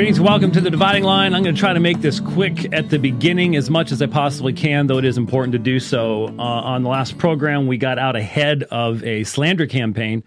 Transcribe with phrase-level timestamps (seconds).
[0.00, 1.34] Greetings, welcome to the dividing line.
[1.34, 4.06] I'm going to try to make this quick at the beginning as much as I
[4.06, 6.24] possibly can, though it is important to do so.
[6.38, 10.24] Uh, on the last program, we got out ahead of a slander campaign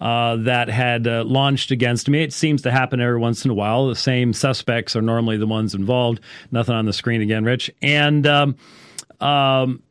[0.00, 2.22] uh, that had uh, launched against me.
[2.22, 3.88] It seems to happen every once in a while.
[3.88, 6.20] The same suspects are normally the ones involved.
[6.52, 7.68] Nothing on the screen again, Rich.
[7.82, 8.56] And um,
[9.18, 9.82] um,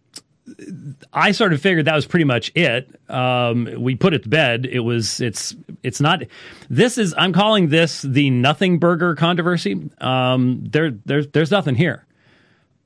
[1.14, 3.00] I sort of figured that was pretty much it.
[3.10, 4.66] Um, we put it to bed.
[4.66, 5.22] It was.
[5.22, 5.56] It's.
[5.84, 6.24] It's not.
[6.70, 7.14] This is.
[7.18, 9.90] I'm calling this the nothing burger controversy.
[10.00, 10.92] Um, there.
[10.92, 11.28] There's.
[11.28, 12.06] There's nothing here.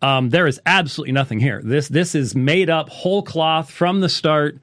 [0.01, 1.61] Um, there is absolutely nothing here.
[1.63, 1.87] This.
[1.87, 4.59] This is made up whole cloth from the start.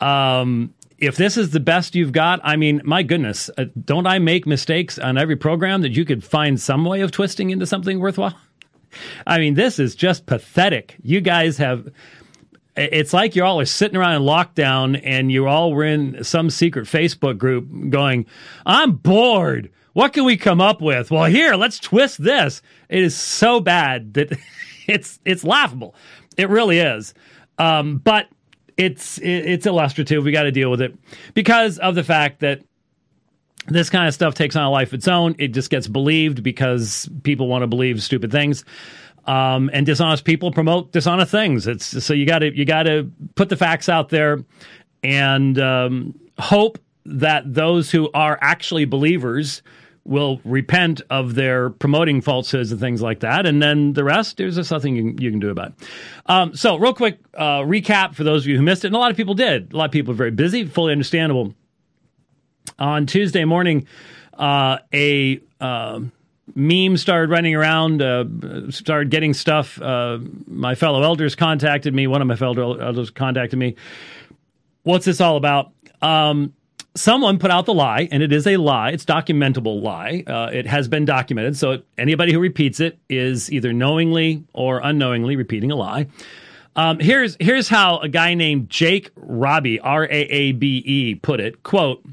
[0.00, 4.18] Um, if this is the best you've got, I mean, my goodness, uh, don't I
[4.18, 8.00] make mistakes on every program that you could find some way of twisting into something
[8.00, 8.36] worthwhile?
[9.26, 10.96] I mean, this is just pathetic.
[11.02, 11.88] You guys have
[12.78, 16.50] it's like you're all are sitting around in lockdown and you all were in some
[16.50, 18.26] secret Facebook group going,
[18.64, 19.70] I'm bored.
[19.92, 21.10] What can we come up with?
[21.10, 22.62] Well, here, let's twist this.
[22.88, 24.38] It is so bad that
[24.86, 25.94] it's it's laughable.
[26.36, 27.14] It really is.
[27.58, 28.28] Um, but
[28.76, 30.24] it's it's illustrative.
[30.24, 30.96] We got to deal with it
[31.34, 32.62] because of the fact that
[33.66, 35.34] this kind of stuff takes on a life of its own.
[35.38, 38.64] It just gets believed because people want to believe stupid things.
[39.28, 41.66] Um, and dishonest people promote dishonest things.
[41.66, 44.38] It's so you got to you got to put the facts out there
[45.02, 49.62] and um, hope that those who are actually believers
[50.08, 53.44] will repent of their promoting falsehoods and things like that.
[53.44, 55.74] And then the rest, there's just nothing you can, you can do about it.
[56.26, 58.88] Um, so, real quick uh, recap for those of you who missed it.
[58.88, 59.72] And a lot of people did.
[59.72, 61.54] A lot of people are very busy, fully understandable.
[62.78, 63.86] On Tuesday morning,
[64.34, 65.40] uh, a.
[65.60, 66.00] Uh,
[66.54, 68.24] memes started running around, uh,
[68.70, 69.80] started getting stuff.
[69.80, 72.06] Uh, my fellow elders contacted me.
[72.06, 73.76] One of my fellow elders contacted me.
[74.82, 75.72] What's this all about?
[76.00, 76.54] Um,
[76.94, 78.90] someone put out the lie, and it is a lie.
[78.90, 80.24] It's documentable lie.
[80.26, 81.56] Uh, it has been documented.
[81.56, 86.06] So anybody who repeats it is either knowingly or unknowingly repeating a lie.
[86.76, 91.40] Um, here's here's how a guy named Jake Raabe R A A B E, put
[91.40, 91.62] it.
[91.62, 92.04] Quote.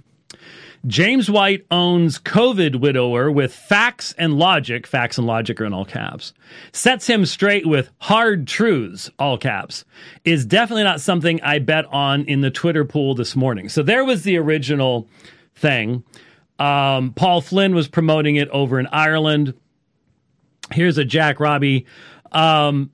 [0.88, 5.86] James White owns COVID widower with facts and logic, facts and logic are in all
[5.86, 6.34] caps,
[6.74, 9.86] sets him straight with hard truths, all caps,
[10.26, 13.70] is definitely not something I bet on in the Twitter pool this morning.
[13.70, 15.08] So there was the original
[15.56, 16.04] thing.
[16.60, 19.54] Um, Paul Flynn was promoting it over in Ireland.
[20.72, 21.86] Here's a Jack Raabe.
[22.32, 22.92] Um,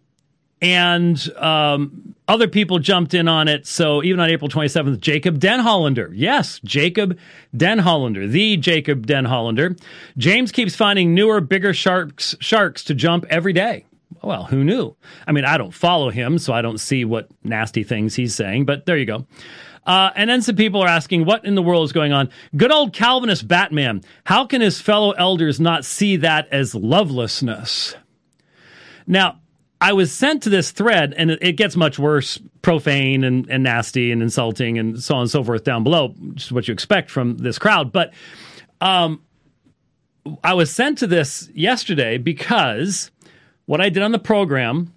[0.62, 3.66] and um, other people jumped in on it.
[3.66, 7.18] So even on April 27th, Jacob Denhollander, yes, Jacob
[7.56, 9.80] Denhollander, the Jacob Denhollander,
[10.18, 13.86] James keeps finding newer, bigger sharks sharks to jump every day.
[14.22, 14.96] Well, who knew?
[15.26, 18.66] I mean, I don't follow him, so I don't see what nasty things he's saying.
[18.66, 19.26] But there you go.
[19.86, 22.30] Uh, and then some people are asking, what in the world is going on?
[22.56, 24.04] Good old Calvinist Batman.
[24.26, 27.96] How can his fellow elders not see that as lovelessness?
[29.08, 29.41] Now,
[29.82, 34.12] I was sent to this thread, and it gets much worse, profane and, and nasty
[34.12, 37.10] and insulting and so on and so forth down below, which is what you expect
[37.10, 37.92] from this crowd.
[37.92, 38.14] But
[38.80, 39.24] um,
[40.44, 43.10] I was sent to this yesterday because
[43.66, 44.94] what I did on the program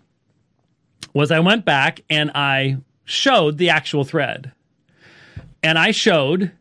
[1.14, 4.52] was I went back and I showed the actual thread.
[5.62, 6.52] And I showed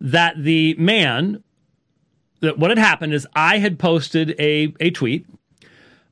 [0.00, 1.44] that the man,
[2.40, 5.26] that what had happened is I had posted a, a tweet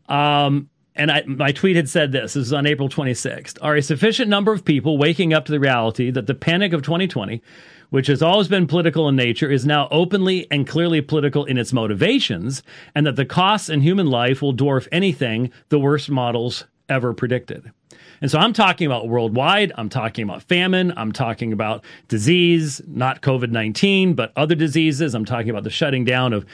[0.08, 3.82] um, and I, my tweet had said this, this is on April 26th, are a
[3.82, 7.42] sufficient number of people waking up to the reality that the panic of 2020,
[7.90, 11.72] which has always been political in nature, is now openly and clearly political in its
[11.72, 12.62] motivations,
[12.94, 17.72] and that the costs in human life will dwarf anything the worst models ever predicted.
[18.20, 19.72] And so I'm talking about worldwide.
[19.76, 20.92] I'm talking about famine.
[20.96, 25.14] I'm talking about disease, not COVID 19, but other diseases.
[25.14, 26.46] I'm talking about the shutting down of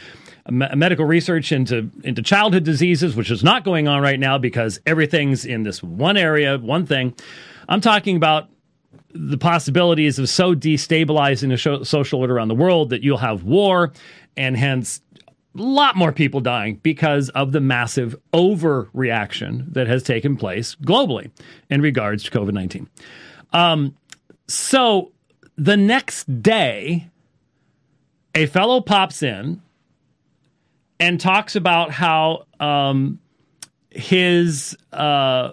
[0.50, 5.44] medical research into into childhood diseases, which is not going on right now because everything's
[5.44, 7.14] in this one area, one thing.
[7.68, 8.48] I'm talking about
[9.12, 13.92] the possibilities of so destabilizing the social order around the world that you'll have war
[14.36, 15.00] and hence
[15.58, 21.30] a lot more people dying because of the massive overreaction that has taken place globally
[21.68, 22.88] in regards to COVID 19.
[23.52, 23.96] Um,
[24.46, 25.12] so
[25.56, 27.10] the next day,
[28.34, 29.62] a fellow pops in
[31.00, 33.18] and talks about how um,
[33.90, 35.52] his uh,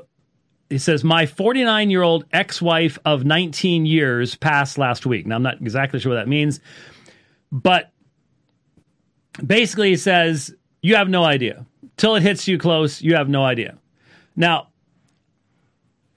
[0.70, 5.26] he says my 49 year old ex wife of 19 years passed last week.
[5.26, 6.60] Now I'm not exactly sure what that means,
[7.52, 7.92] but
[9.46, 11.66] basically he says you have no idea
[11.98, 13.02] till it hits you close.
[13.02, 13.78] You have no idea.
[14.36, 14.70] Now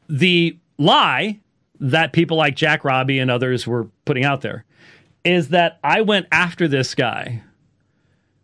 [0.08, 1.40] the lie
[1.80, 4.64] that people like Jack Raabe and others were putting out there
[5.24, 7.42] is that I went after this guy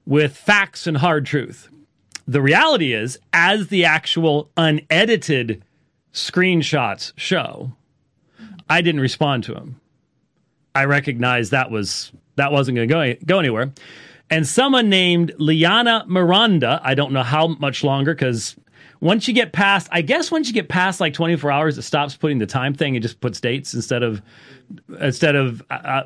[0.06, 1.68] with facts and hard truth.
[2.26, 5.62] The reality is, as the actual unedited
[6.12, 7.72] screenshots show,
[8.68, 9.80] I didn't respond to him.
[10.74, 13.72] I recognized that was that wasn't going to go anywhere.
[14.30, 18.56] And someone named Liana Miranda, I don't know how much longer because
[19.00, 22.16] once you get past, I guess once you get past like 24 hours, it stops
[22.16, 22.94] putting the time thing.
[22.94, 24.22] It just puts dates instead of
[25.00, 26.02] instead of uh, uh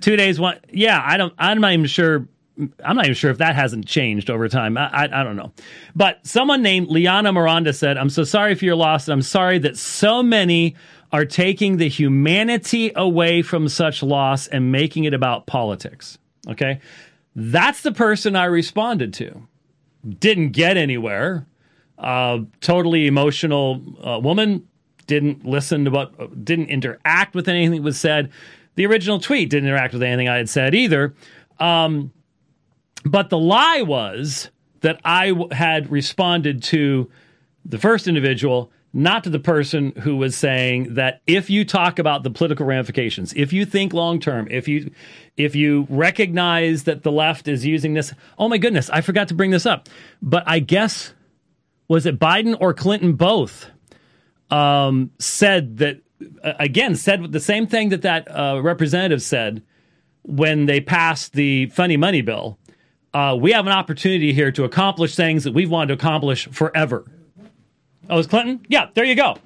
[0.00, 0.40] two days.
[0.40, 1.32] One, yeah, I don't.
[1.38, 2.26] I'm not even sure.
[2.84, 4.76] I'm not even sure if that hasn't changed over time.
[4.76, 5.52] I, I, I don't know.
[5.94, 9.08] But someone named Liana Miranda said, I'm so sorry for your loss.
[9.08, 10.76] I'm sorry that so many
[11.12, 16.18] are taking the humanity away from such loss and making it about politics.
[16.48, 16.80] Okay.
[17.34, 19.46] That's the person I responded to.
[20.08, 21.46] Didn't get anywhere.
[21.98, 24.66] Uh, totally emotional uh, woman.
[25.06, 28.30] Didn't listen to what, didn't interact with anything that was said.
[28.76, 31.14] The original tweet didn't interact with anything I had said either.
[31.58, 32.12] Um,
[33.04, 34.50] but the lie was
[34.80, 37.10] that I had responded to
[37.64, 42.24] the first individual not to the person who was saying that if you talk about
[42.24, 44.90] the political ramifications, if you think long term, if you
[45.36, 49.34] if you recognize that the left is using this, oh my goodness, I forgot to
[49.34, 49.88] bring this up.
[50.20, 51.14] But I guess
[51.88, 53.70] was it Biden or Clinton both
[54.50, 56.00] um, said that
[56.42, 59.62] again said the same thing that that uh, representative said
[60.22, 62.58] when they passed the funny money bill.
[63.12, 67.04] Uh, we have an opportunity here to accomplish things that we've wanted to accomplish forever
[68.10, 68.66] Oh, it was Clinton?
[68.68, 69.36] Yeah, there you go.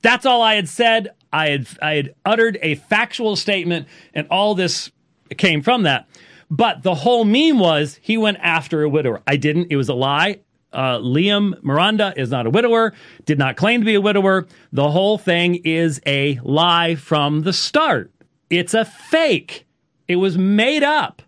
[0.00, 1.10] That's all I had said.
[1.32, 4.90] I had I had uttered a factual statement, and all this
[5.36, 6.08] came from that.
[6.50, 9.20] But the whole meme was he went after a widower.
[9.26, 9.66] I didn't.
[9.70, 10.40] It was a lie.
[10.72, 14.46] Uh, Liam Miranda is not a widower, did not claim to be a widower.
[14.72, 18.10] The whole thing is a lie from the start.
[18.48, 19.66] It's a fake.
[20.08, 21.22] It was made up.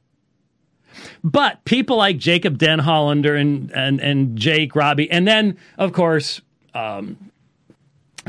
[1.24, 6.40] But people like Jacob Denhollander and, and, and Jake Raabe, and then, of course,
[6.74, 7.16] um,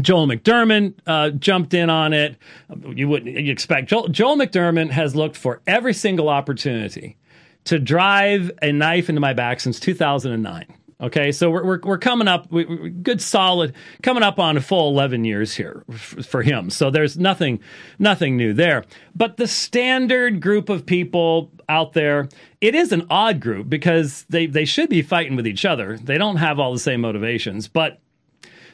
[0.02, 2.38] Joel McDurmon uh, jumped in on it.
[2.86, 7.18] You wouldn't you expect Joel, Joel McDurmon has looked for every single opportunity
[7.66, 10.66] to drive a knife into my back since 2009.
[11.02, 13.74] Okay, so we're we're, we're coming up, we, we're good solid,
[14.04, 16.70] coming up on a full eleven years here f- for him.
[16.70, 17.62] So there's nothing
[18.00, 18.84] nothing new there.
[19.16, 22.28] But the standard group of people out there,
[22.60, 25.98] it is an odd group because they they should be fighting with each other.
[25.98, 28.02] They don't have all the same motivations, but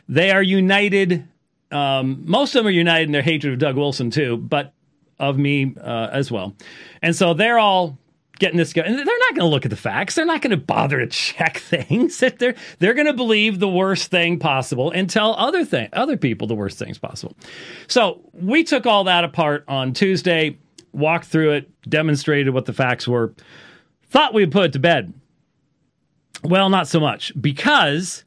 [0.10, 1.27] they are united.
[1.72, 4.74] Um, most of them are united in their hatred of Doug Wilson too, but
[5.19, 6.56] of me uh, as well.
[7.04, 8.00] And so they're all
[8.40, 8.88] getting this going.
[8.88, 10.16] And they're not going to look at the facts.
[10.16, 12.20] They're not going to bother to check things.
[12.20, 16.48] They're they're going to believe the worst thing possible and tell other thing other people
[16.48, 17.36] the worst things possible.
[17.88, 20.58] So we took all that apart on Tuesday,
[20.92, 23.34] walked through it, demonstrated what the facts were.
[24.10, 25.13] Thought we'd put it to bed.
[26.44, 28.24] Well, not so much because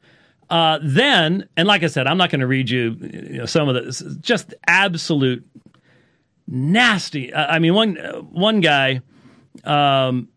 [0.49, 3.69] uh, then, and like I said, I'm not going to read you, you know, some
[3.69, 5.47] of the just absolute
[6.47, 7.33] nasty.
[7.33, 7.95] I mean, one
[8.31, 9.01] one guy,
[9.63, 10.29] um,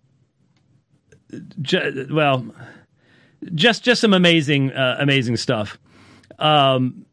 [1.61, 2.47] j- well,
[3.55, 5.79] just just some amazing uh, amazing stuff.
[6.39, 7.07] Um,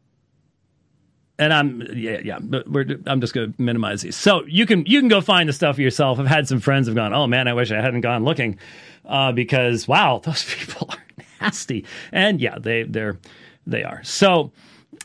[1.38, 2.66] and I'm yeah yeah, but
[3.06, 4.16] I'm just going to minimize these.
[4.16, 6.18] So you can you can go find the stuff yourself.
[6.18, 8.58] I've had some friends have gone, oh man, I wish I hadn't gone looking,
[9.06, 11.84] uh, because wow, those people are nasty.
[12.12, 13.18] And yeah, they they're
[13.66, 14.02] they are.
[14.04, 14.52] So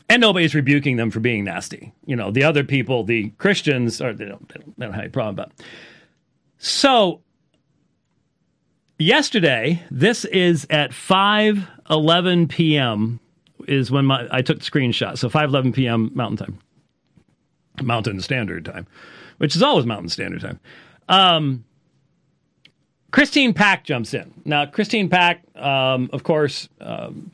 [0.08, 1.92] and nobody's rebuking them for being nasty.
[2.04, 5.02] You know, the other people, the Christians, are they don't, they don't, they don't have
[5.02, 5.52] any problem about.
[6.58, 7.22] So
[8.98, 13.20] yesterday, this is at five eleven p.m.
[13.68, 15.18] is when my I took the screenshot.
[15.18, 16.10] So five eleven p.m.
[16.14, 16.58] Mountain Time,
[17.82, 18.86] Mountain Standard Time,
[19.38, 20.60] which is always Mountain Standard Time.
[21.08, 21.64] Um,
[23.12, 24.32] Christine Pack jumps in.
[24.44, 27.30] Now, Christine Pack, um, of course, um,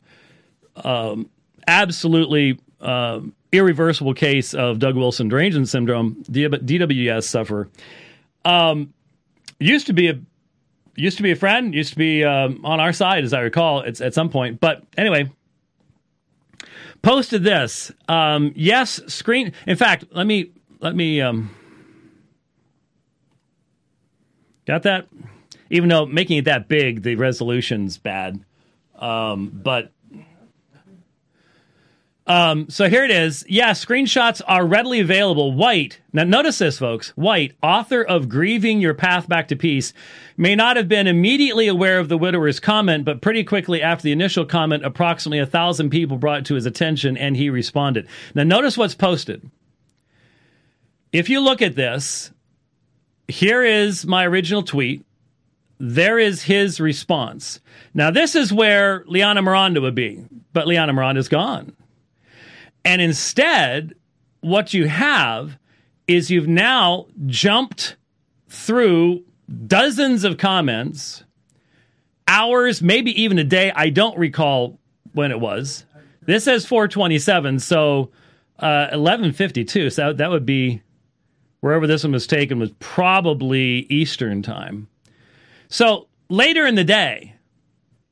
[0.77, 1.29] um,
[1.67, 7.69] absolutely um, irreversible case of Doug Wilson derangement syndrome, DWS sufferer.
[8.45, 8.93] Um,
[9.65, 10.19] used to be a
[10.95, 13.81] used to be a friend, used to be um, on our side, as I recall,
[13.81, 14.59] it's at some point.
[14.59, 15.31] But anyway,
[17.01, 17.91] posted this.
[18.55, 19.53] yes, screen.
[19.65, 21.21] In fact, let me let me.
[24.65, 25.07] got that
[25.73, 28.39] even though making it that big, the resolution's bad.
[28.95, 29.91] Um, but
[32.25, 33.45] um, so here it is.
[33.49, 35.51] Yeah, screenshots are readily available.
[35.51, 35.99] White.
[36.13, 37.09] Now, notice this, folks.
[37.09, 39.93] White, author of Grieving Our Path Back to Peace,
[40.37, 44.13] may not have been immediately aware of the widower's comment, but pretty quickly after the
[44.13, 48.07] initial comment, approximately a thousand people brought it to his attention and he responded.
[48.33, 49.49] Now, notice what's posted.
[51.11, 52.31] If you look at this,
[53.27, 55.05] here is my original tweet
[55.79, 57.59] there is his response.
[57.93, 61.75] Now, this is where Liana Miranda would be, but Liana Miranda's gone.
[62.85, 63.93] And instead,
[64.41, 65.57] what you have
[66.07, 67.95] is you've now jumped
[68.49, 69.23] through
[69.67, 71.23] dozens of comments,
[72.27, 73.71] hours, maybe even a day.
[73.75, 74.79] I don't recall
[75.13, 75.85] when it was.
[76.25, 78.11] This says 427, so
[78.59, 79.89] uh, 1152.
[79.89, 80.81] So that would be
[81.59, 84.87] wherever this one was taken was probably Eastern time.
[85.67, 87.35] So later in the day,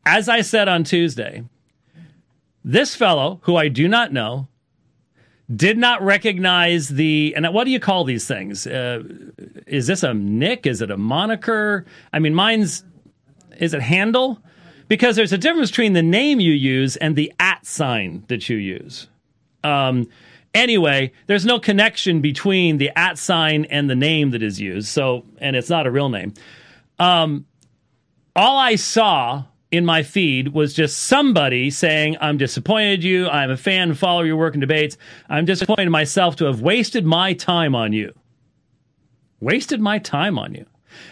[0.05, 1.43] as I said on Tuesday,
[2.63, 4.47] this fellow, who I do not know,
[5.55, 8.67] did not recognize the and what do you call these things?
[8.67, 9.03] Uh,
[9.67, 11.85] is this a nick is it a moniker?
[12.13, 12.83] I mean mine's
[13.57, 14.39] is it handle?
[14.87, 18.57] Because there's a difference between the name you use and the at sign that you
[18.57, 19.07] use.
[19.63, 20.07] Um,
[20.53, 25.23] anyway there's no connection between the at sign and the name that is used so
[25.39, 26.33] and it's not a real name.
[26.99, 27.45] Um,
[28.35, 33.29] all i saw in my feed was just somebody saying, I'm disappointed you.
[33.29, 34.97] I'm a fan, follow your work and debates.
[35.29, 38.13] I'm disappointed in myself to have wasted my time on you.
[39.39, 40.65] Wasted my time on you.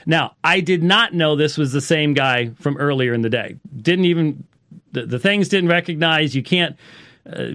[0.05, 3.55] Now, I did not know this was the same guy from earlier in the day.
[3.81, 4.45] Didn't even,
[4.91, 6.35] the, the things didn't recognize.
[6.35, 6.75] You can't,
[7.31, 7.51] uh,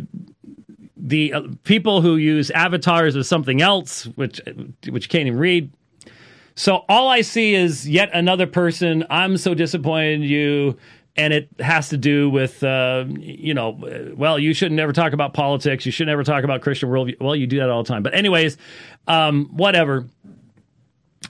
[0.97, 4.41] the uh, people who use avatars of something else, which,
[4.89, 5.71] which you can't even read,
[6.55, 9.05] so all I see is yet another person.
[9.11, 10.79] I'm so disappointed in you.
[11.17, 13.79] And it has to do with, uh, you know,
[14.17, 15.87] well, you should never talk about politics.
[15.87, 17.21] You should never talk about Christian worldview.
[17.21, 18.03] Well, you do that all the time.
[18.03, 18.57] But, anyways,
[19.07, 20.07] um, whatever.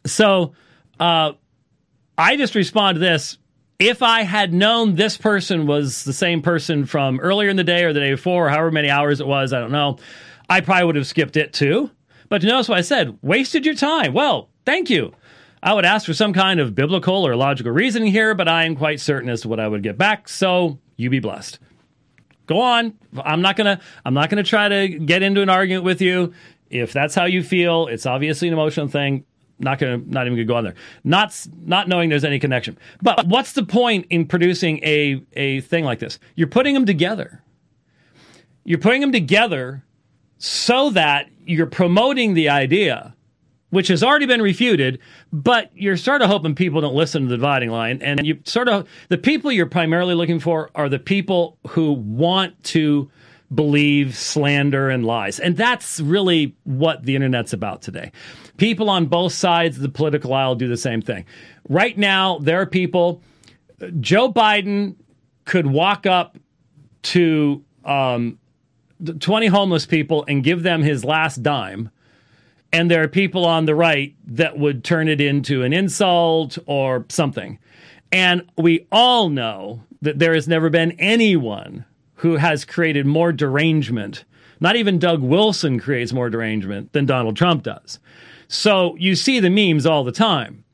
[0.07, 0.55] So
[0.99, 1.33] uh,
[2.17, 3.37] I just respond to this.
[3.79, 7.85] If I had known this person was the same person from earlier in the day
[7.85, 9.99] or the day before, or however many hours it was, I don't know,
[10.49, 11.91] I probably would have skipped it too.
[12.31, 14.15] But you notice what I said wasted your time.
[14.15, 15.13] Well, Thank you.
[15.63, 18.77] I would ask for some kind of biblical or logical reasoning here, but I am
[18.77, 20.29] quite certain as to what I would get back.
[20.29, 21.59] So you be blessed.
[22.47, 22.93] Go on.
[23.25, 23.81] I'm not gonna.
[24.05, 26.35] I'm not gonna try to get into an argument with you.
[26.69, 29.25] If that's how you feel, it's obviously an emotional thing.
[29.59, 29.97] Not gonna.
[29.97, 30.75] Not even gonna go on there.
[31.05, 32.77] Not not knowing there's any connection.
[33.01, 36.19] But what's the point in producing a a thing like this?
[36.35, 37.43] You're putting them together.
[38.65, 39.83] You're putting them together
[40.37, 43.14] so that you're promoting the idea
[43.75, 45.01] which has already been refuted,
[45.33, 48.01] but you're sort of hoping people don't listen to the dividing line.
[48.03, 52.63] And you sort of, the people you're primarily looking for are the people who want
[52.65, 53.11] to
[53.53, 55.41] believe slander and lies.
[55.41, 58.13] And that's really what the internet's about today.
[58.59, 61.25] People on both sides of the political aisle do the same thing.
[61.69, 63.23] Right now, there are people,
[63.99, 64.95] Joe Biden
[65.47, 66.39] could walk up
[67.03, 68.39] to um,
[69.19, 71.91] 20 homeless people and give them his last dime
[72.75, 77.07] and there are people on the right that would turn it into an insult or
[77.09, 77.61] something.
[78.11, 81.85] And we all know that there has never been anyone
[82.17, 84.25] who has created more derangement.
[84.59, 88.01] Not even Doug Wilson creates more derangement than Donald Trump does.
[88.49, 90.65] So you see the memes all the time.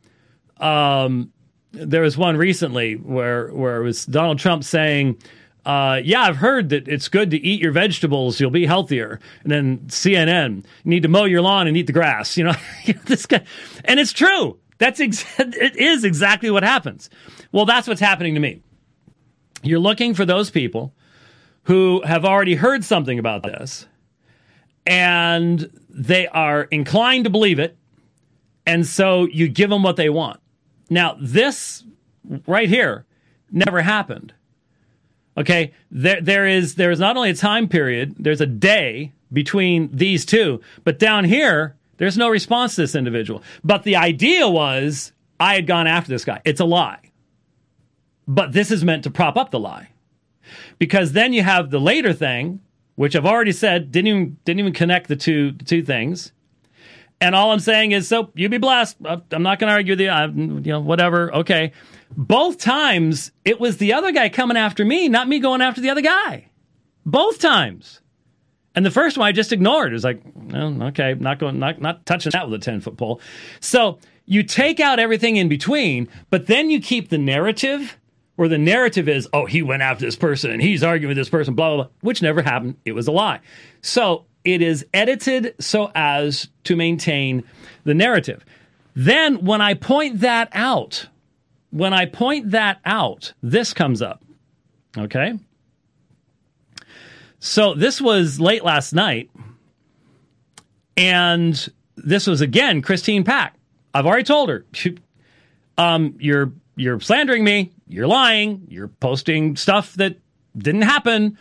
[0.57, 1.31] Um,
[1.73, 5.19] there was one recently where where it was Donald Trump saying,
[5.65, 8.41] uh, yeah, I've heard that it's good to eat your vegetables.
[8.41, 9.21] You'll be healthier.
[9.43, 12.37] And then CNN, you need to mow your lawn and eat the grass.
[12.37, 12.55] You know,
[13.05, 13.45] this guy,
[13.85, 14.59] and it's true.
[14.79, 17.11] That's ex- it is exactly what happens.
[17.53, 18.63] Well, that's what's happening to me.
[19.63, 20.95] You're looking for those people
[21.65, 23.87] who have already heard something about this,
[24.87, 27.77] and they are inclined to believe it,
[28.65, 30.41] and so you give them what they want.
[30.89, 31.85] Now, this
[32.47, 33.05] right here
[33.51, 34.33] never happened
[35.41, 39.89] Okay, there there is there is not only a time period, there's a day between
[39.91, 43.43] these two, but down here there's no response to this individual.
[43.65, 46.43] But the idea was I had gone after this guy.
[46.45, 47.11] It's a lie.
[48.29, 49.89] But this is meant to prop up the lie.
[50.79, 52.61] Because then you have the later thing,
[52.97, 56.33] which I've already said didn't even didn't even connect the two the two things.
[57.19, 58.99] And all I'm saying is, so you be blessed.
[59.07, 60.11] I'm not going to argue with you.
[60.11, 61.35] I, you know, whatever.
[61.35, 61.73] Okay
[62.17, 65.91] both times it was the other guy coming after me, not me going after the
[65.91, 66.49] other guy.
[67.07, 68.01] Both times.
[68.75, 69.91] And the first one I just ignored.
[69.91, 70.23] It was like,
[70.55, 73.21] oh, okay, not going, not not touching that with a ten foot pole.
[73.59, 77.99] So you take out everything in between, but then you keep the narrative,
[78.37, 81.29] where the narrative is, oh, he went after this person and he's arguing with this
[81.29, 82.77] person, blah blah blah, which never happened.
[82.85, 83.41] It was a lie.
[83.83, 87.43] So it is edited so as to maintain
[87.85, 88.45] the narrative.
[88.95, 91.09] Then when I point that out,
[91.71, 94.23] when I point that out, this comes up.
[94.97, 95.39] Okay?
[97.39, 99.31] So this was late last night,
[100.97, 103.55] and this was again Christine Pack.
[103.95, 104.67] I've already told her,
[105.79, 107.73] um, you're you're slandering me.
[107.89, 108.67] You're lying.
[108.69, 110.17] You're posting stuff that
[110.57, 111.39] didn't happen.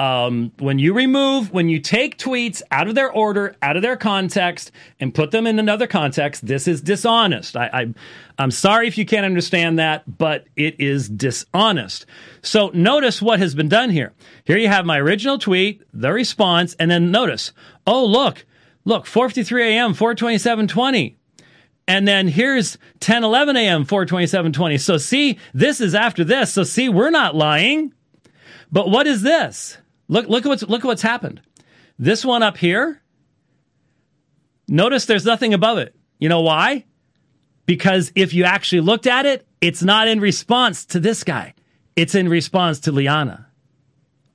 [0.00, 3.98] Um, when you remove, when you take tweets out of their order, out of their
[3.98, 7.54] context, and put them in another context, this is dishonest.
[7.54, 7.94] I, I,
[8.38, 12.06] I'm sorry if you can't understand that, but it is dishonest.
[12.40, 14.14] So notice what has been done here.
[14.44, 17.52] Here you have my original tweet, the response, and then notice,
[17.86, 18.46] oh, look,
[18.86, 21.16] look, 4.53 a.m., 427.20.
[21.86, 24.80] And then here's 10, 11 a.m., 427.20.
[24.80, 26.54] So see, this is after this.
[26.54, 27.92] So see, we're not lying.
[28.72, 29.76] But what is this?
[30.10, 31.40] Look, look at what's look at what's happened.
[31.96, 33.00] This one up here.
[34.66, 35.94] Notice there's nothing above it.
[36.18, 36.84] You know why?
[37.64, 41.54] Because if you actually looked at it, it's not in response to this guy.
[41.94, 43.46] It's in response to Liana.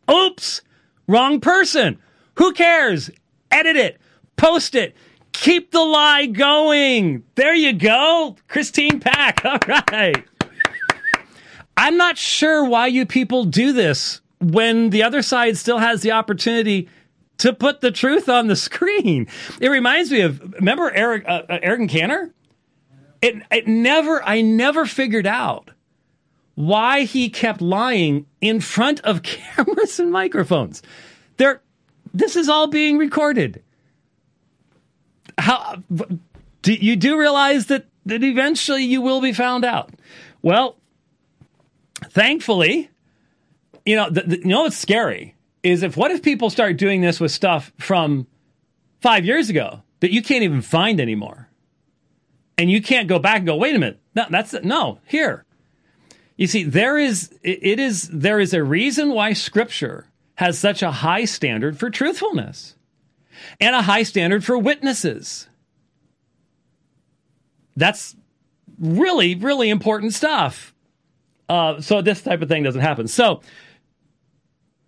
[0.09, 0.61] Oops,
[1.07, 1.99] wrong person.
[2.35, 3.09] Who cares?
[3.51, 3.99] Edit it,
[4.37, 4.95] post it,
[5.33, 7.23] keep the lie going.
[7.35, 8.37] There you go.
[8.47, 9.43] Christine Pack.
[9.45, 9.59] All
[9.91, 10.23] right.
[11.75, 16.11] I'm not sure why you people do this when the other side still has the
[16.11, 16.87] opportunity
[17.37, 19.27] to put the truth on the screen.
[19.59, 22.33] It reminds me of remember Eric uh, uh, Eric Cantor.
[23.21, 25.71] It it never I never figured out
[26.53, 30.81] why he kept lying in front of cameras and microphones.
[31.37, 31.61] There,
[32.13, 33.61] this is all being recorded.
[35.37, 35.83] How
[36.61, 39.91] do you do realize that that eventually you will be found out?
[40.43, 40.77] Well,
[42.03, 42.91] thankfully
[43.85, 47.01] you know, the, the, you know what's scary is if what if people start doing
[47.01, 48.27] this with stuff from
[49.01, 51.49] five years ago that you can't even find anymore,
[52.57, 55.45] and you can't go back and go, wait a minute, no, that's no here.
[56.37, 60.91] You see, there is it is there is a reason why Scripture has such a
[60.91, 62.75] high standard for truthfulness
[63.59, 65.47] and a high standard for witnesses.
[67.77, 68.15] That's
[68.79, 70.73] really, really important stuff.
[71.47, 73.07] Uh, so this type of thing doesn't happen.
[73.07, 73.41] So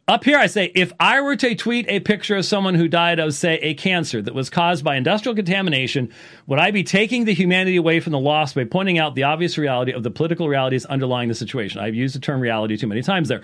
[0.07, 3.19] up here, I say, if I were to tweet a picture of someone who died
[3.19, 6.13] of, say, a cancer that was caused by industrial contamination,
[6.45, 9.57] would I be taking the humanity away from the loss by pointing out the obvious
[9.57, 11.81] reality of the political realities underlying the situation?
[11.81, 13.41] I've used the term reality too many times there.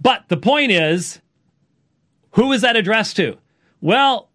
[0.00, 1.20] But the point is,
[2.30, 3.36] who is that addressed to?
[3.82, 4.30] Well,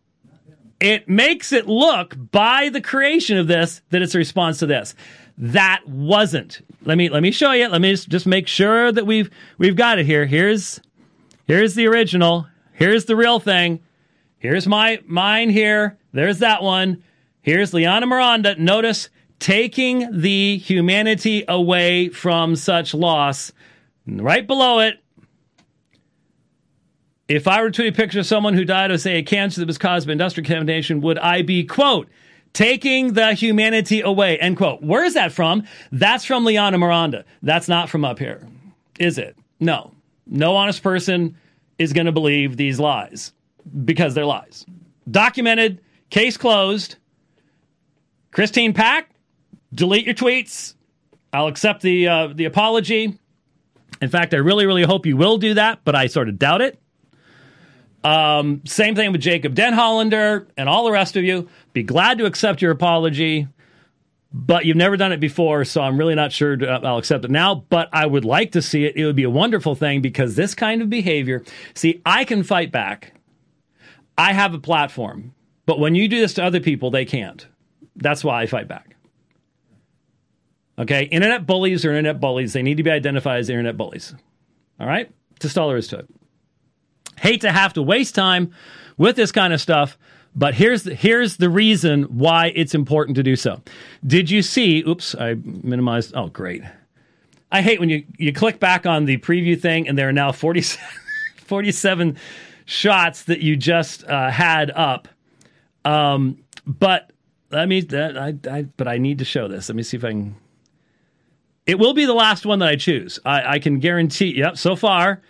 [0.80, 4.94] it makes it look by the creation of this that it's a response to this.
[5.38, 6.62] That wasn't.
[6.84, 7.68] Let me let me show you.
[7.68, 10.26] Let me just, just make sure that we've we've got it here.
[10.26, 10.80] Here's
[11.52, 12.48] Here's the original.
[12.72, 13.82] Here's the real thing.
[14.38, 15.98] Here's my mine here.
[16.14, 17.04] There's that one.
[17.42, 18.56] Here's Liana Miranda.
[18.56, 23.52] Notice taking the humanity away from such loss.
[24.08, 25.04] Right below it,
[27.28, 29.68] if I were to a picture of someone who died of, say, a cancer that
[29.68, 32.08] was caused by industrial contamination, would I be, quote,
[32.54, 34.82] taking the humanity away, end quote.
[34.82, 35.68] Where is that from?
[35.92, 37.26] That's from Liana Miranda.
[37.42, 38.48] That's not from up here,
[38.98, 39.36] is it?
[39.60, 39.92] No.
[40.26, 41.36] No honest person
[41.82, 43.34] is going to believe these lies
[43.86, 44.66] because they're lies.
[45.10, 46.96] Documented, case closed.
[48.32, 49.10] Christine Pack,
[49.74, 50.76] delete your tweets.
[51.34, 53.18] I'll accept the uh, the apology.
[54.02, 56.62] In fact, I really, really hope you will do that, but I sort of doubt
[56.62, 56.80] it.
[58.04, 61.48] Um, same thing with Jacob Denhollander and all the rest of you.
[61.74, 63.48] Be glad to accept your apology
[64.34, 67.32] but you've never done it before, so I'm really not sure uh, I'll accept it
[67.32, 67.56] now.
[67.56, 68.96] But I would like to see it.
[68.96, 72.72] It would be a wonderful thing because this kind of behavior, see, I can fight
[72.72, 73.14] back.
[74.18, 75.34] I have a platform,
[75.66, 77.46] but when you do this to other people, they can't.
[77.96, 78.96] That's why I fight back.
[80.78, 82.54] Okay, internet bullies are internet bullies.
[82.54, 84.16] They need to be identified as internet bullies.
[84.80, 86.10] All right, just all there is to it.
[87.20, 88.54] Hate to have to waste time
[88.98, 89.98] with this kind of stuff
[90.36, 93.62] but here's the, here's the reason why it's important to do so.
[94.06, 94.84] Did you see?
[94.88, 96.14] Oops, I minimized.
[96.16, 96.64] Oh, great.
[97.52, 100.32] I hate when you, you click back on the preview thing and there are now
[100.32, 100.86] 47,
[101.46, 102.18] 47
[102.66, 105.10] shots that you just uh, had up.
[105.84, 107.12] Um, but
[107.52, 109.68] let me, I, I, but I need to show this.
[109.68, 110.36] Let me see if I can.
[111.66, 113.20] It will be the last one that I choose.
[113.26, 114.38] I, I can guarantee.
[114.38, 115.22] Yep, so far.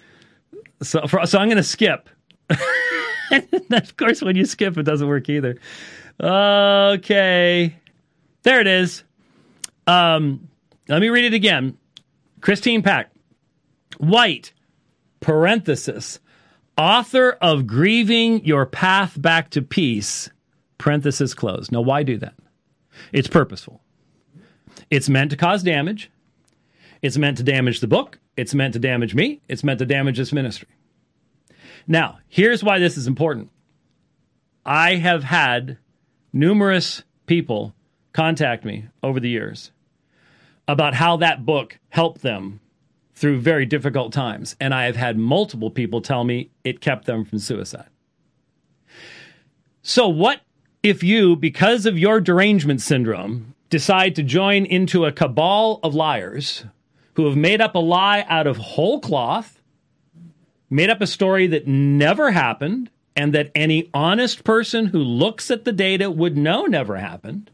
[0.81, 2.07] So, so I'm going to skip.
[3.71, 5.57] of course, when you skip, it doesn't work either.
[6.19, 7.75] Okay.
[8.43, 9.03] There it is.
[9.87, 10.47] Um,
[10.87, 11.77] let me read it again.
[12.41, 13.11] Christine Pack,
[13.97, 14.51] white,
[15.19, 16.19] parenthesis,
[16.77, 20.29] author of Grieving Our Path Back to Peace,
[20.77, 21.71] parenthesis closed.
[21.71, 22.33] Now, why do that?
[23.13, 23.81] It's purposeful.
[24.89, 26.09] It's meant to cause damage.
[27.01, 28.19] It's meant to damage the book.
[28.35, 29.41] It's meant to damage me.
[29.47, 30.69] It's meant to damage this ministry.
[31.87, 33.49] Now, here's why this is important.
[34.65, 35.77] I have had
[36.31, 37.73] numerous people
[38.13, 39.71] contact me over the years
[40.67, 42.59] about how that book helped them
[43.13, 44.55] through very difficult times.
[44.59, 47.87] And I have had multiple people tell me it kept them from suicide.
[49.83, 50.41] So, what
[50.83, 56.65] if you, because of your derangement syndrome, decide to join into a cabal of liars
[57.13, 59.60] who have made up a lie out of whole cloth,
[60.71, 65.65] made up a story that never happened, and that any honest person who looks at
[65.65, 67.51] the data would know never happened?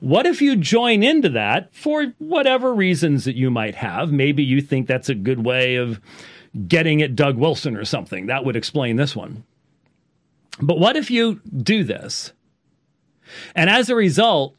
[0.00, 4.10] What if you join into that for whatever reasons that you might have?
[4.10, 6.00] Maybe you think that's a good way of
[6.66, 8.26] getting at Doug Wilson or something.
[8.26, 9.44] That would explain this one.
[10.60, 12.32] But what if you do this?
[13.54, 14.56] And as a result,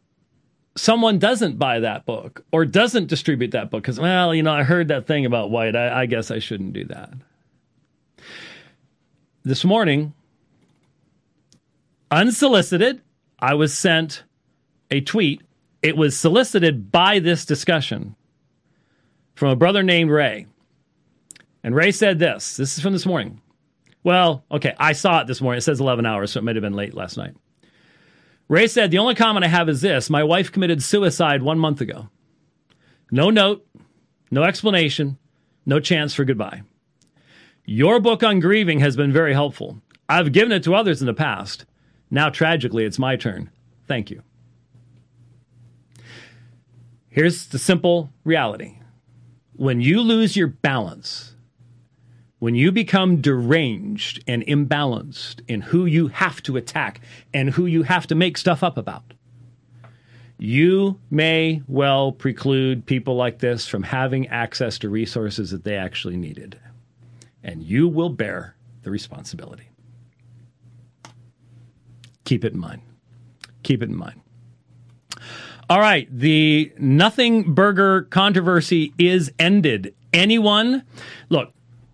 [0.76, 4.64] someone doesn't buy that book or doesn't distribute that book because, well, you know, I
[4.64, 5.76] heard that thing about White.
[5.76, 7.12] I, I guess I shouldn't do that.
[9.44, 10.14] This morning,
[12.12, 13.02] unsolicited,
[13.40, 14.24] I was sent
[14.92, 15.42] a tweet.
[15.82, 18.16] It was solicited by this discussion
[19.34, 20.46] from a brother named Ray.
[21.64, 22.58] And Ray said this.
[22.58, 23.42] This is from this morning.
[24.04, 25.58] Well, okay, I saw it this morning.
[25.58, 27.36] It says 11 hours, so it might have been late last night.
[28.48, 31.82] Ray said, The only comment I have is this My wife committed suicide one month
[31.82, 32.10] ago.
[33.10, 33.66] No note,
[34.30, 35.18] no explanation,
[35.66, 36.62] no chance for goodbye.
[37.66, 39.82] Your book on grieving has been very helpful.
[40.10, 41.66] I've given it to others in the past.
[42.10, 43.50] Now, tragically, it's my turn.
[43.88, 44.24] Thank you.
[47.10, 48.78] Here's the simple reality
[49.54, 51.36] when you lose your balance,
[52.40, 57.02] when you become deranged and imbalanced in who you have to attack
[57.34, 59.14] and who you have to make stuff up about,
[60.40, 66.18] you may well preclude people like this from having access to resources that they actually
[66.18, 66.58] needed.
[67.44, 69.70] And you will bear the responsibility.
[72.24, 72.82] Keep it in mind.
[73.64, 74.22] Keep it in mind.
[75.70, 79.96] All right, the nothing burger controversy is ended.
[80.14, 80.84] Anyone,
[81.30, 81.54] look,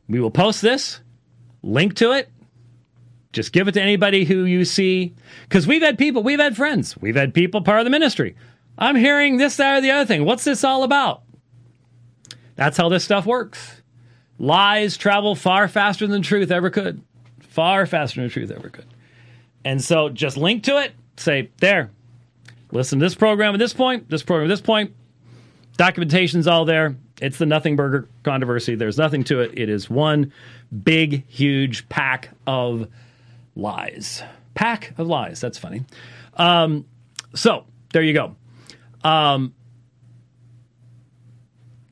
[0.10, 1.02] we will post this,
[1.62, 2.30] link to it.
[3.34, 5.14] Just give it to anybody who you see.
[5.44, 8.36] Because we've had people, we've had friends, we've had people part of the ministry.
[8.80, 10.26] I'm hearing this, that, or the other thing.
[10.26, 11.22] What's this all about?
[12.56, 13.82] That's how this stuff works.
[14.40, 17.02] Lies travel far faster than truth ever could.
[17.40, 18.86] Far faster than truth ever could.
[19.66, 21.90] And so just link to it, say, there,
[22.72, 24.94] listen to this program at this point, this program at this point.
[25.78, 26.96] Documentation's all there.
[27.22, 28.76] It's the Nothing Burger controversy.
[28.76, 29.58] There's nothing to it.
[29.58, 30.32] It is one
[30.84, 32.88] big, huge pack of
[33.56, 34.24] lies.
[34.54, 35.42] Pack of lies.
[35.42, 35.84] That's funny.
[36.36, 36.86] Um,
[37.34, 38.36] so there you go.
[39.04, 39.54] Um,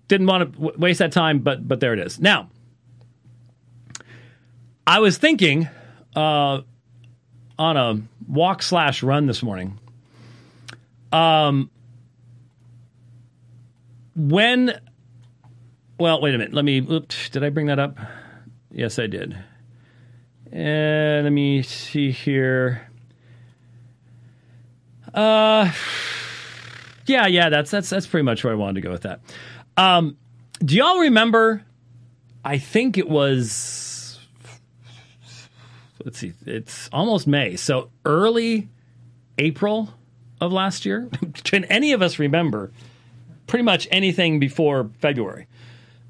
[0.07, 2.19] didn't want to w- waste that time, but but there it is.
[2.19, 2.49] Now,
[4.87, 5.67] I was thinking
[6.15, 6.61] uh,
[7.57, 9.79] on a walk slash run this morning
[11.11, 11.69] um,
[14.15, 14.79] when,
[15.97, 16.53] well, wait a minute.
[16.53, 17.97] Let me, oops, did I bring that up?
[18.71, 19.37] Yes, I did.
[20.51, 22.89] And let me see here.
[25.13, 25.71] Uh,
[27.05, 29.21] yeah, yeah, that's that's that's pretty much where I wanted to go with that.
[29.77, 30.17] Um,
[30.59, 31.63] do y'all remember?
[32.43, 34.19] I think it was.
[36.03, 38.69] Let's see, it's almost May, so early
[39.37, 39.93] April
[40.41, 41.09] of last year?
[41.43, 42.71] Can any of us remember
[43.47, 45.47] pretty much anything before February?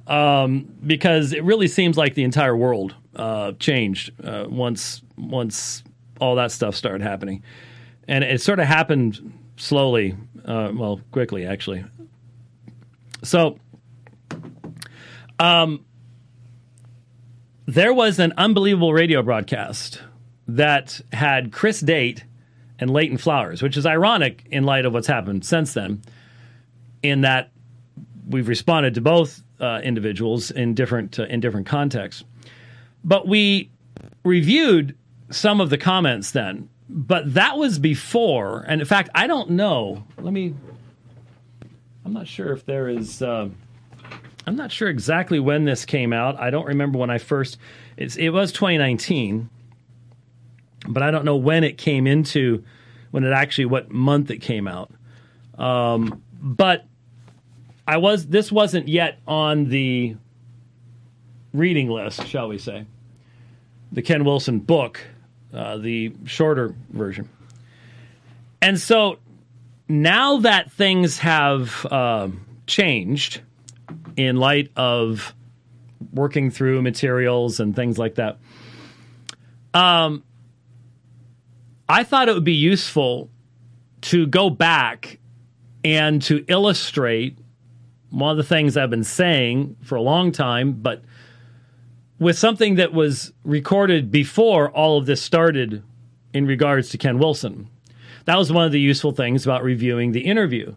[0.08, 5.84] Um, because it really seems like the entire world uh, changed uh, once once
[6.22, 7.44] all that stuff started happening,
[8.08, 11.84] and it sort of happened slowly, uh, well, quickly actually.
[13.24, 13.58] So,
[15.40, 15.86] um,
[17.66, 20.02] there was an unbelievable radio broadcast
[20.48, 22.24] that had Chris Date
[22.80, 26.02] and Leighton Flowers, which is ironic in light of what's happened since then,
[27.02, 27.52] in that
[28.28, 32.24] we've responded to both uh, individuals in different uh, in different contexts.
[33.04, 33.72] But we
[34.24, 34.96] reviewed
[35.32, 40.04] some of the comments then, but that was before, and in fact, I don't know.
[40.18, 40.54] Let me.
[42.04, 43.22] I'm not sure if there is.
[43.22, 43.50] Uh,
[44.46, 46.40] I'm not sure exactly when this came out.
[46.40, 47.58] I don't remember when I first.
[47.98, 49.50] it was 2019
[50.88, 52.64] but I don't know when it came into
[53.12, 54.92] when it actually what month it came out.
[55.58, 56.86] Um, but
[57.88, 60.16] I was this wasn't yet on the
[61.54, 62.86] reading list, shall we say?
[63.92, 65.00] The Ken Wilson book,
[65.56, 67.30] uh, the shorter version,
[68.62, 69.18] and so
[69.88, 72.28] now that things have uh,
[72.68, 73.42] changed
[74.18, 75.34] in light of
[76.14, 78.38] working through materials and things like that.
[79.74, 80.24] Um,
[81.88, 83.30] I thought it would be useful
[84.02, 85.20] to go back
[85.84, 87.38] and to illustrate
[88.10, 91.04] one of the things I've been saying for a long time, but
[92.20, 95.84] with something that was recorded before all of this started
[96.34, 97.70] in regards to Ken Wilson.
[98.26, 100.76] That was one of the useful things about reviewing the interview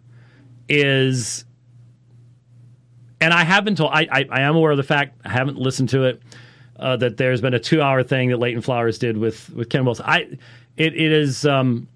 [0.67, 1.45] is
[3.21, 5.57] and I have been told I, I, I am aware of the fact I haven't
[5.57, 6.21] listened to it
[6.77, 9.83] uh, that there's been a two hour thing that Leighton Flowers did with with Ken
[9.83, 10.05] Wilson.
[10.07, 10.19] I
[10.77, 11.87] it it is um,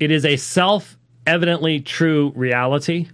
[0.00, 3.08] it is a self evidently true reality.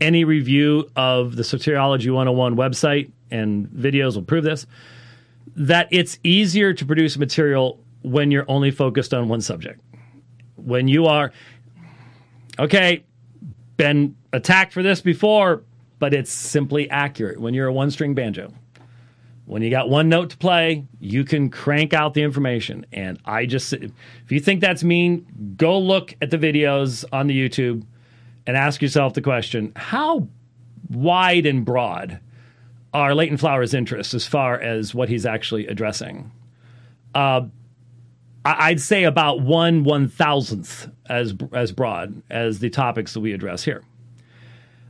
[0.00, 4.66] Any review of the Soteriology 101 website and videos will prove this
[5.54, 9.80] that it's easier to produce material when you're only focused on one subject.
[10.56, 11.32] When you are,
[12.58, 13.04] okay,
[13.76, 15.62] been attacked for this before,
[15.98, 18.52] but it's simply accurate when you're a one string banjo.
[19.44, 22.86] When you got one note to play, you can crank out the information.
[22.92, 23.92] And I just, if
[24.30, 27.84] you think that's mean, go look at the videos on the YouTube
[28.46, 30.28] and ask yourself the question how
[30.88, 32.20] wide and broad
[32.92, 36.30] are Leighton Flowers' interests as far as what he's actually addressing?
[37.14, 37.42] Uh,
[38.44, 43.62] I'd say about one one thousandth as as broad as the topics that we address
[43.62, 43.82] here.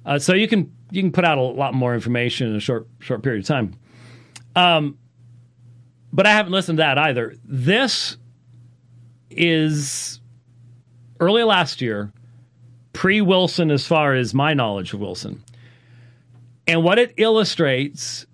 [0.06, 2.88] Uh, so you can you can put out a lot more information in a short
[3.00, 3.74] short period of time.
[4.56, 4.98] Um,
[6.12, 7.36] but I haven't listened to that either.
[7.44, 8.16] This
[9.30, 10.20] is
[11.20, 12.12] early last year,
[12.92, 15.42] pre Wilson, as far as my knowledge of Wilson.
[16.72, 18.24] And what it illustrates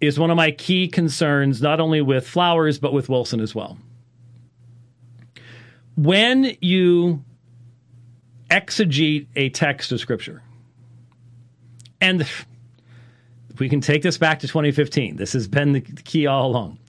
[0.00, 3.78] is one of my key concerns, not only with Flowers, but with Wilson as well.
[5.96, 7.22] When you
[8.50, 10.42] exegete a text of Scripture,
[12.00, 12.26] and
[13.60, 16.80] we can take this back to 2015, this has been the key all along.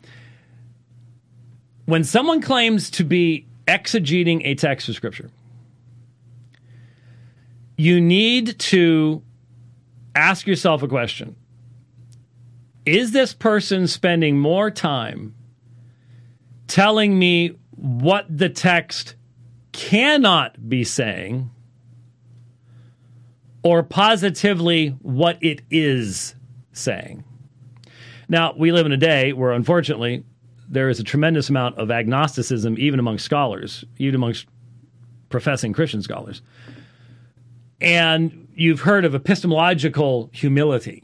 [1.85, 5.29] When someone claims to be exegeting a text of Scripture,
[7.77, 9.21] you need to
[10.15, 11.35] ask yourself a question
[12.85, 15.35] Is this person spending more time
[16.67, 19.15] telling me what the text
[19.71, 21.49] cannot be saying
[23.63, 26.35] or positively what it is
[26.71, 27.23] saying?
[28.29, 30.23] Now, we live in a day where unfortunately
[30.69, 34.47] there is a tremendous amount of agnosticism, even among scholars, even amongst
[35.29, 36.41] professing Christian scholars.
[37.83, 41.03] And you've heard of epistemological humility.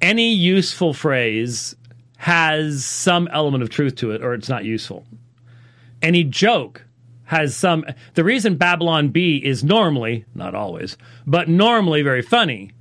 [0.00, 1.76] Any useful phrase
[2.16, 5.04] has some element of truth to it, or it's not useful.
[6.02, 6.84] Any joke
[7.24, 7.84] has some.
[8.14, 12.72] The reason Babylon Bee is normally, not always, but normally very funny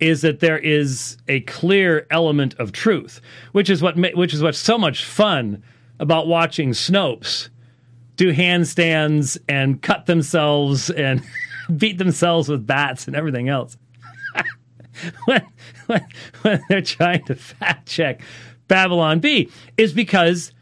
[0.00, 3.20] is that there is a clear element of truth,
[3.52, 5.62] which is what which is what's so much fun
[5.98, 7.48] about watching Snopes
[8.18, 11.22] do handstands and cut themselves and
[11.76, 13.78] beat themselves with bats and everything else.
[15.24, 15.46] when,
[15.86, 16.06] when,
[16.42, 18.20] when they're trying to fact check
[18.66, 20.52] Babylon Bee is because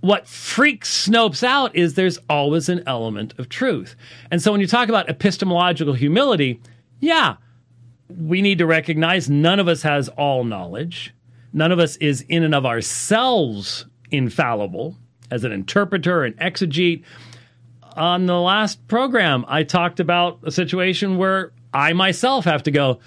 [0.00, 3.94] what freaks Snopes out is there's always an element of truth.
[4.30, 6.60] And so when you talk about epistemological humility,
[7.00, 7.36] yeah,
[8.08, 11.14] we need to recognize none of us has all knowledge.
[11.52, 14.96] None of us is in and of ourselves infallible
[15.30, 17.04] as an interpreter, an exegete.
[17.96, 23.00] On the last program, I talked about a situation where I myself have to go,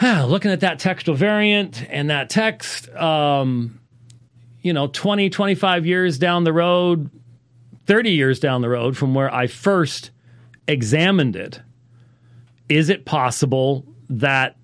[0.00, 3.80] ah, looking at that textual variant and that text, um,
[4.60, 7.10] you know, 20, 25 years down the road,
[7.86, 10.10] 30 years down the road from where I first
[10.66, 11.60] examined it
[12.68, 14.56] is it possible that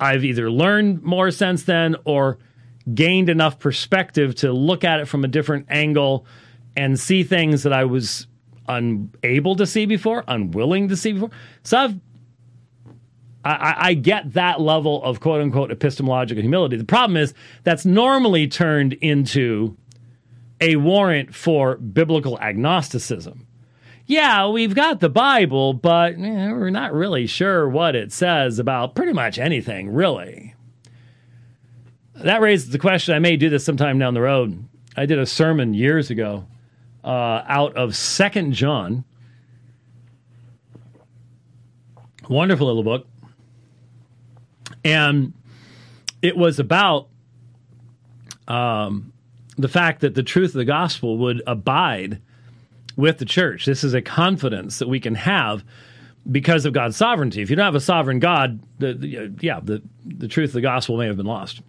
[0.00, 2.38] I've either learned more since then or
[2.92, 6.26] gained enough perspective to look at it from a different angle
[6.76, 8.26] and see things that I was
[8.68, 11.30] unable to see before, unwilling to see before?
[11.62, 12.00] So I've
[13.46, 16.78] I, I, get that level of quote unquote epistemological humility.
[16.78, 19.76] The problem is that's normally turned into
[20.62, 23.46] a warrant for biblical agnosticism
[24.06, 28.94] yeah, we've got the Bible, but eh, we're not really sure what it says about
[28.94, 30.53] pretty much anything, really.
[32.16, 34.68] That raises the question I may do this sometime down the road.
[34.96, 36.46] I did a sermon years ago
[37.02, 39.04] uh, out of Second John.
[42.28, 43.06] Wonderful little book.
[44.84, 45.32] And
[46.22, 47.08] it was about
[48.46, 49.12] um,
[49.58, 52.20] the fact that the truth of the gospel would abide
[52.96, 53.66] with the church.
[53.66, 55.64] This is a confidence that we can have
[56.30, 57.42] because of God's sovereignty.
[57.42, 60.60] If you don't have a sovereign God, the, the, yeah, the, the truth of the
[60.60, 61.60] gospel may have been lost.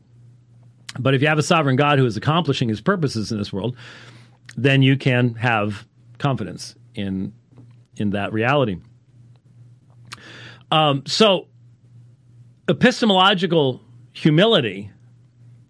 [0.99, 3.75] But if you have a sovereign God who is accomplishing his purposes in this world,
[4.55, 5.86] then you can have
[6.17, 7.34] confidence in
[7.97, 8.77] in that reality.
[10.71, 11.47] Um, so,
[12.67, 13.81] epistemological
[14.13, 14.91] humility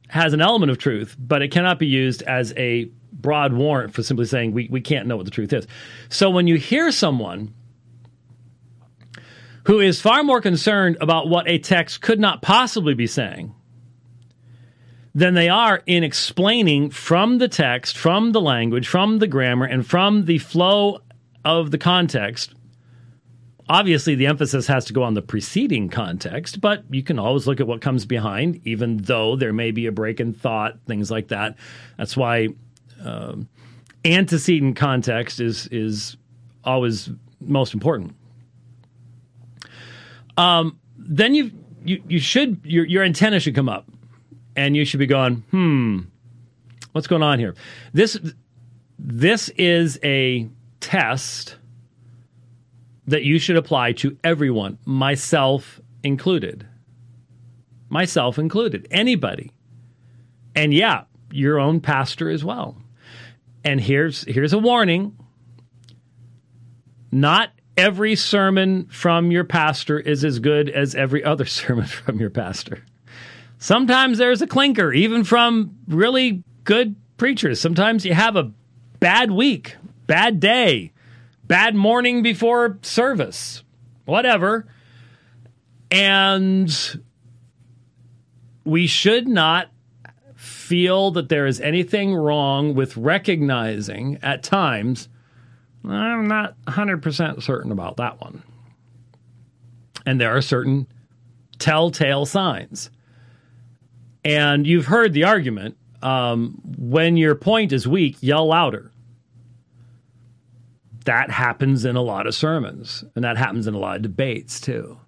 [0.08, 4.04] has an element of truth, but it cannot be used as a broad warrant for
[4.04, 5.68] simply saying we, we can't know what the truth is.
[6.10, 7.54] So, when you hear someone
[9.66, 13.54] who is far more concerned about what a text could not possibly be saying
[15.16, 19.88] than they are in explaining from the text, from the language, from the grammar, and
[19.88, 21.00] from the flow
[21.46, 22.54] of the context.
[23.68, 27.60] Obviously, the emphasis has to go on the preceding context, but you can always look
[27.60, 31.30] at what comes behind, even though there may be a break in thought, things like
[31.30, 31.56] that.
[31.98, 32.50] That's why
[33.02, 33.48] um,
[34.04, 36.18] antecedent context is is
[36.64, 38.16] always most important.
[40.38, 41.52] Um, then you
[41.84, 43.90] you you should your your antenna should come up,
[44.56, 46.00] and you should be going, hmm,
[46.92, 47.56] what's going on here?
[47.94, 48.18] This
[48.98, 50.48] this is a
[50.80, 51.58] test
[53.08, 56.66] that you should apply to everyone, myself included.
[57.90, 59.52] Myself included, anybody.
[60.56, 62.78] And yeah, your own pastor as well.
[63.64, 65.18] And here's here's a warning.
[67.12, 72.30] Not every sermon from your pastor is as good as every other sermon from your
[72.30, 72.84] pastor.
[73.66, 77.60] Sometimes there's a clinker, even from really good preachers.
[77.60, 78.52] Sometimes you have a
[79.00, 79.76] bad week,
[80.06, 80.92] bad day,
[81.46, 83.64] bad morning before service,
[84.06, 84.68] whatever.
[85.90, 86.72] And
[88.66, 89.72] we should not
[90.36, 95.10] feel that there is anything wrong with recognizing at times
[95.84, 98.44] I'm not 100% certain about that one.
[100.06, 100.86] And there are certain
[101.58, 102.92] telltale signs.
[104.26, 108.92] And you've heard the argument um, when your point is weak, yell louder.
[111.06, 114.60] That happens in a lot of sermons, and that happens in a lot of debates
[114.60, 115.00] too.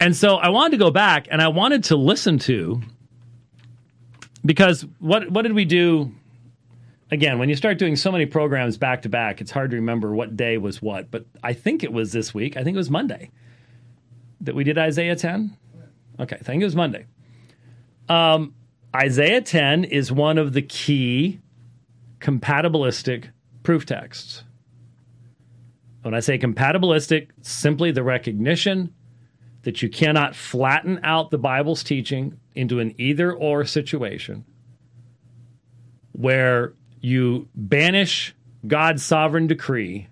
[0.00, 2.82] And so I wanted to go back and I wanted to listen to
[4.44, 6.12] because what what did we do
[7.12, 10.12] again, when you start doing so many programs back to back, it's hard to remember
[10.12, 11.10] what day was what.
[11.12, 12.56] But I think it was this week.
[12.56, 13.30] I think it was Monday
[14.40, 15.56] that we did Isaiah 10.
[16.18, 17.06] Okay, I think it was Monday.
[18.12, 18.54] Um,
[18.94, 21.40] Isaiah 10 is one of the key
[22.20, 23.30] compatibilistic
[23.62, 24.44] proof texts.
[26.02, 28.92] When I say compatibilistic, simply the recognition
[29.62, 34.44] that you cannot flatten out the Bible's teaching into an either or situation
[36.10, 38.34] where you banish
[38.66, 40.08] God's sovereign decree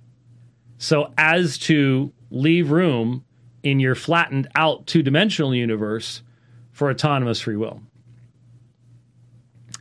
[0.78, 3.26] so as to leave room
[3.62, 6.22] in your flattened out two dimensional universe
[6.72, 7.82] for autonomous free will.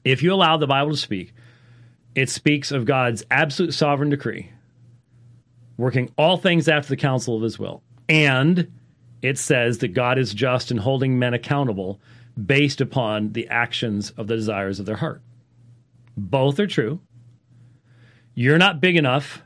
[0.09, 1.33] If you allow the Bible to speak,
[2.15, 4.51] it speaks of God's absolute sovereign decree,
[5.77, 7.83] working all things after the counsel of his will.
[8.07, 8.71] And
[9.21, 12.01] it says that God is just in holding men accountable
[12.43, 15.21] based upon the actions of the desires of their heart.
[16.17, 17.01] Both are true.
[18.33, 19.43] You're not big enough.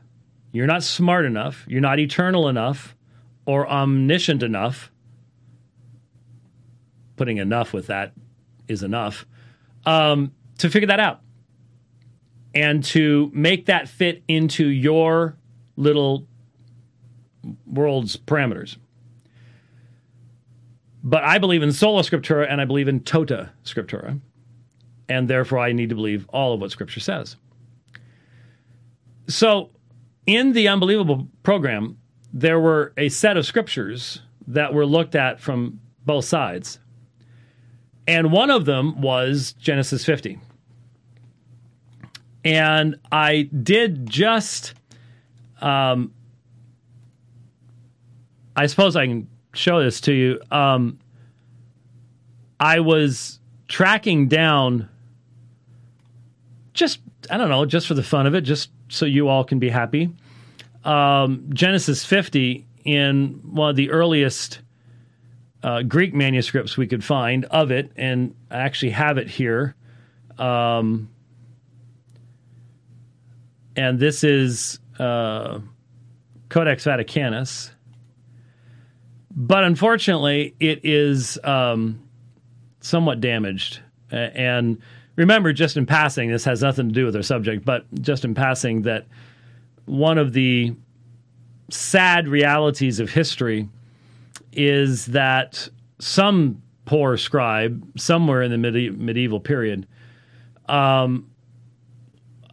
[0.50, 1.66] You're not smart enough.
[1.68, 2.96] You're not eternal enough
[3.44, 4.90] or omniscient enough.
[7.16, 8.14] Putting enough with that
[8.66, 9.26] is enough
[9.86, 11.20] um, to figure that out
[12.54, 15.36] and to make that fit into your
[15.76, 16.26] little
[17.66, 18.76] world's parameters.
[21.02, 24.20] But I believe in sola scriptura and I believe in tota scriptura
[25.08, 27.36] and therefore I need to believe all of what Scripture says.
[29.26, 29.70] So,
[30.26, 31.98] in the Unbelievable program,
[32.32, 36.78] there were a set of scriptures that were looked at from both sides.
[38.06, 40.38] And one of them was Genesis 50.
[42.44, 44.74] And I did just,
[45.60, 46.12] um,
[48.54, 50.40] I suppose I can show this to you.
[50.50, 50.98] Um,
[52.60, 54.88] I was tracking down
[56.74, 57.00] just
[57.30, 59.70] I don't know, just for the fun of it, just so you all can be
[59.70, 60.10] happy.
[60.84, 64.60] Um, Genesis 50 in one of the earliest
[65.64, 69.74] uh, Greek manuscripts we could find of it, and I actually have it here.
[70.38, 71.08] Um,
[73.74, 75.60] and this is uh,
[76.50, 77.70] Codex Vaticanus.
[79.34, 82.06] But unfortunately, it is um,
[82.80, 83.80] somewhat damaged.
[84.10, 84.80] And
[85.16, 88.34] remember, just in passing, this has nothing to do with our subject, but just in
[88.34, 89.06] passing, that
[89.86, 90.76] one of the
[91.70, 93.68] sad realities of history
[94.56, 99.86] is that some poor scribe somewhere in the medi- medieval period,
[100.68, 101.30] um,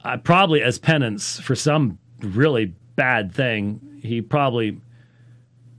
[0.04, 4.00] uh, probably as penance for some really bad thing.
[4.02, 4.80] He probably,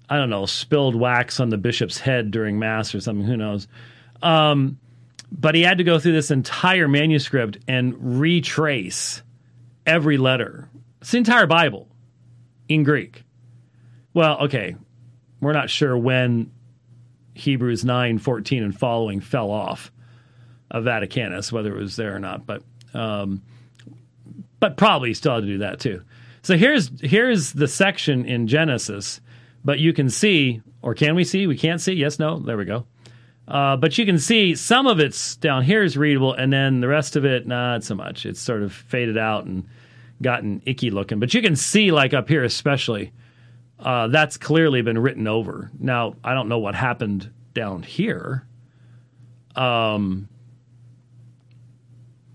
[0.09, 3.27] I don't know, spilled wax on the bishop's head during mass or something.
[3.27, 3.69] Who knows?
[4.23, 4.79] Um,
[5.31, 9.23] but he had to go through this entire manuscript and retrace
[9.87, 10.69] every letter.
[11.01, 11.89] It's the entire Bible
[12.69, 13.25] in Greek.
[14.15, 14.77] Well, okay,
[15.43, 16.51] we're not sure when
[17.35, 19.93] Hebrews 9, 14, and following fell off
[20.71, 22.63] of Vaticanus, whether it was there or not, but
[22.95, 23.43] um,
[24.61, 26.03] but probably still had to do that too.
[26.43, 29.21] So here's here's the section in Genesis,
[29.65, 31.47] but you can see, or can we see?
[31.47, 31.93] We can't see.
[31.95, 32.39] Yes, no.
[32.39, 32.87] There we go.
[33.49, 36.89] Uh, but you can see some of it's down here is readable, and then the
[36.89, 38.25] rest of it, not so much.
[38.25, 39.67] It's sort of faded out and
[40.23, 41.19] gotten icky looking.
[41.19, 43.13] But you can see, like up here, especially,
[43.83, 45.71] uh, that's clearly been written over.
[45.79, 48.47] Now, I don't know what happened down here.
[49.57, 50.29] Um,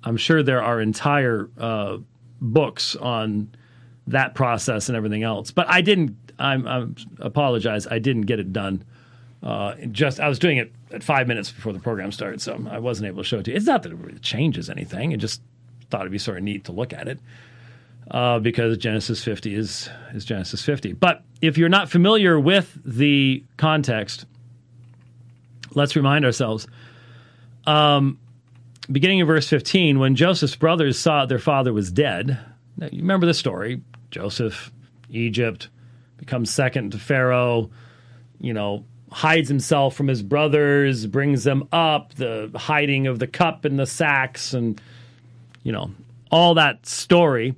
[0.03, 1.97] I'm sure there are entire uh,
[2.41, 3.49] books on
[4.07, 6.15] that process and everything else, but I didn't.
[6.39, 7.87] I'm, I'm apologize.
[7.87, 8.83] I didn't get it done.
[9.41, 12.79] Uh, just I was doing it at five minutes before the program started, so I
[12.79, 13.57] wasn't able to show it to you.
[13.57, 15.13] It's not that it really changes anything.
[15.13, 15.41] It just
[15.89, 17.19] thought it'd be sort of neat to look at it
[18.11, 20.93] uh, because Genesis 50 is is Genesis 50.
[20.93, 24.25] But if you're not familiar with the context,
[25.73, 26.67] let's remind ourselves.
[27.65, 28.19] Um,
[28.89, 32.39] beginning in verse 15, when Joseph's brothers saw their father was dead,
[32.77, 33.81] now, you remember the story.
[34.11, 34.71] Joseph,
[35.09, 35.69] Egypt,
[36.17, 37.69] becomes second to Pharaoh,
[38.39, 43.65] you know, hides himself from his brothers, brings them up, the hiding of the cup
[43.65, 44.79] and the sacks, and,
[45.63, 45.91] you know,
[46.31, 47.55] all that story.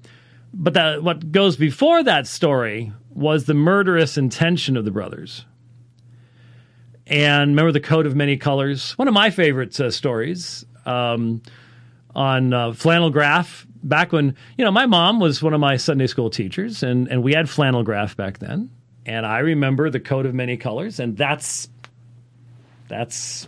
[0.53, 5.45] But that, what goes before that story was the murderous intention of the brothers.
[7.07, 8.97] And remember the coat of many colors?
[8.97, 11.41] One of my favorite uh, stories um,
[12.15, 13.65] on uh, flannel graph.
[13.81, 17.23] Back when, you know, my mom was one of my Sunday school teachers, and, and
[17.23, 18.69] we had flannel graph back then.
[19.05, 21.69] And I remember the coat of many colors, and that's
[22.89, 23.47] that's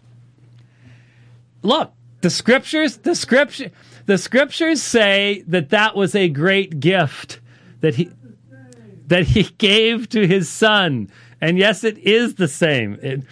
[1.63, 1.91] look
[2.21, 3.71] the scriptures the scripture
[4.11, 7.39] the scriptures say that that was a great gift
[7.79, 8.11] that he
[9.07, 11.09] that he gave to his son.
[11.39, 12.99] And yes it is the same.
[13.01, 13.23] It,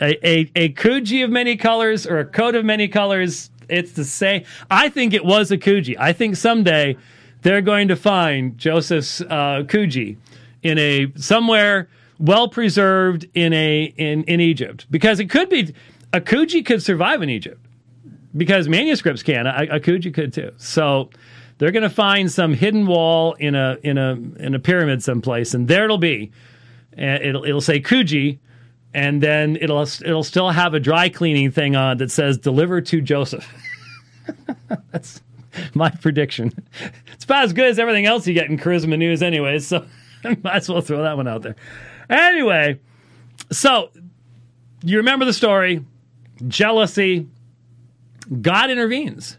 [0.00, 4.04] a, a, a Coogi of many colors or a coat of many colors it's the
[4.04, 4.42] same.
[4.68, 5.94] I think it was a Coogi.
[6.00, 6.96] I think someday
[7.42, 10.16] they're going to find joseph's uh, Coogi
[10.64, 14.88] in a somewhere well preserved in a in in egypt.
[14.90, 15.72] Because it could be
[16.12, 17.63] a Coogi could survive in egypt
[18.36, 19.46] because manuscripts can.
[19.46, 20.52] A, a Coogi could too.
[20.56, 21.10] So
[21.58, 25.54] they're going to find some hidden wall in a in a in a pyramid someplace,
[25.54, 26.32] and there it'll be.
[26.96, 28.38] And it'll it'll say Coogi,
[28.92, 33.00] and then it'll it'll still have a dry cleaning thing on that says "Deliver to
[33.00, 33.48] Joseph."
[34.92, 35.20] That's
[35.74, 36.52] my prediction.
[37.12, 39.66] It's about as good as everything else you get in Charisma News, anyways.
[39.66, 39.86] So
[40.42, 41.56] might as well throw that one out there.
[42.08, 42.80] Anyway,
[43.50, 43.90] so
[44.82, 45.84] you remember the story?
[46.48, 47.28] Jealousy,
[48.40, 49.38] God intervenes.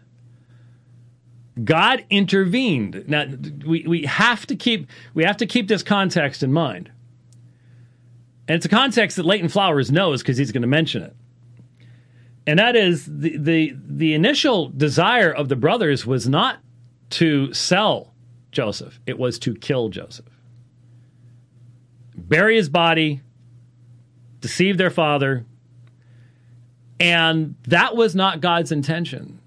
[1.62, 3.04] God intervened.
[3.06, 3.26] Now
[3.66, 6.90] we, we have to keep we have to keep this context in mind.
[8.48, 11.16] And it's a context that Leighton Flowers knows because he's going to mention it.
[12.46, 16.58] And that is the, the the initial desire of the brothers was not
[17.10, 18.12] to sell
[18.52, 20.26] Joseph, it was to kill Joseph.
[22.16, 23.20] Bury his body,
[24.40, 25.44] deceive their father,
[26.98, 29.38] and that was not God's intention.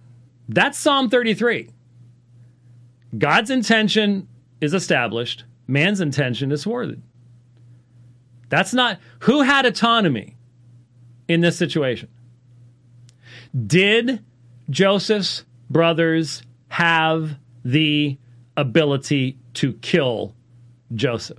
[0.48, 1.70] That's Psalm 33.
[3.18, 4.28] God's intention
[4.62, 7.02] is established, man's intention is thwarted.
[8.50, 10.36] That's not who had autonomy
[11.28, 12.10] in this situation.
[13.66, 14.24] Did
[14.70, 18.18] Joseph's brothers have the
[18.58, 20.34] ability to kill
[20.94, 21.38] Joseph?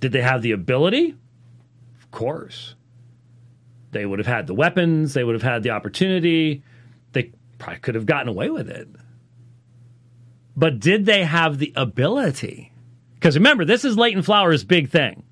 [0.00, 1.14] Did they have the ability?
[2.12, 2.76] Course.
[3.90, 6.62] They would have had the weapons, they would have had the opportunity,
[7.12, 8.88] they probably could have gotten away with it.
[10.56, 12.72] But did they have the ability?
[13.14, 15.24] Because remember, this is Leighton Flowers' big thing.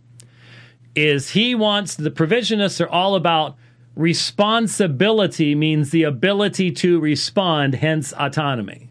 [0.95, 3.57] Is he wants the provisionists are all about
[3.97, 8.91] responsibility means the ability to respond, hence autonomy.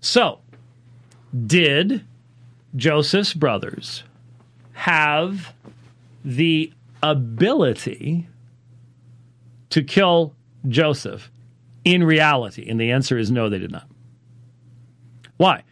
[0.00, 0.40] So,
[1.46, 2.04] did
[2.76, 4.04] Joseph's brothers
[4.72, 5.52] have
[6.28, 6.70] the
[7.02, 8.28] ability
[9.70, 10.34] to kill
[10.68, 11.30] Joseph
[11.84, 12.68] in reality?
[12.68, 13.88] And the answer is no, they did not.
[15.38, 15.64] Why?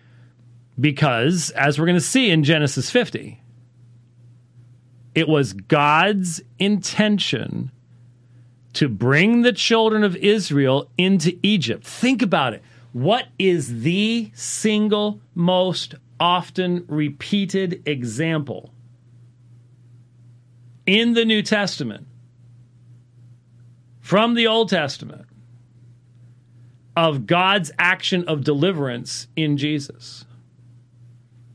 [0.81, 3.43] Because, as we're going to see in Genesis 50,
[5.15, 7.71] it was God's intention
[8.75, 11.87] to bring the children of Israel into Egypt.
[11.87, 12.63] Think about it.
[12.93, 18.73] What is the single most often repeated example
[20.87, 22.07] in the New Testament
[24.01, 25.26] from the Old Testament
[26.97, 30.24] of God's action of deliverance in Jesus?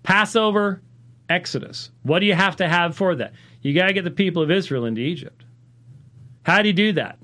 [0.04, 0.82] Passover,
[1.30, 1.92] Exodus.
[2.04, 3.34] What do you have to have for that?
[3.62, 5.44] You got to get the people of Israel into Egypt.
[6.44, 7.18] How do you do that?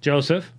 [0.00, 0.52] Joseph.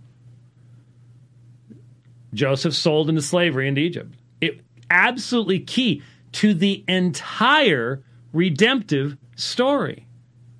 [2.33, 4.13] Joseph sold into slavery into Egypt.
[4.41, 6.03] It absolutely key
[6.33, 8.03] to the entire
[8.33, 10.07] redemptive story.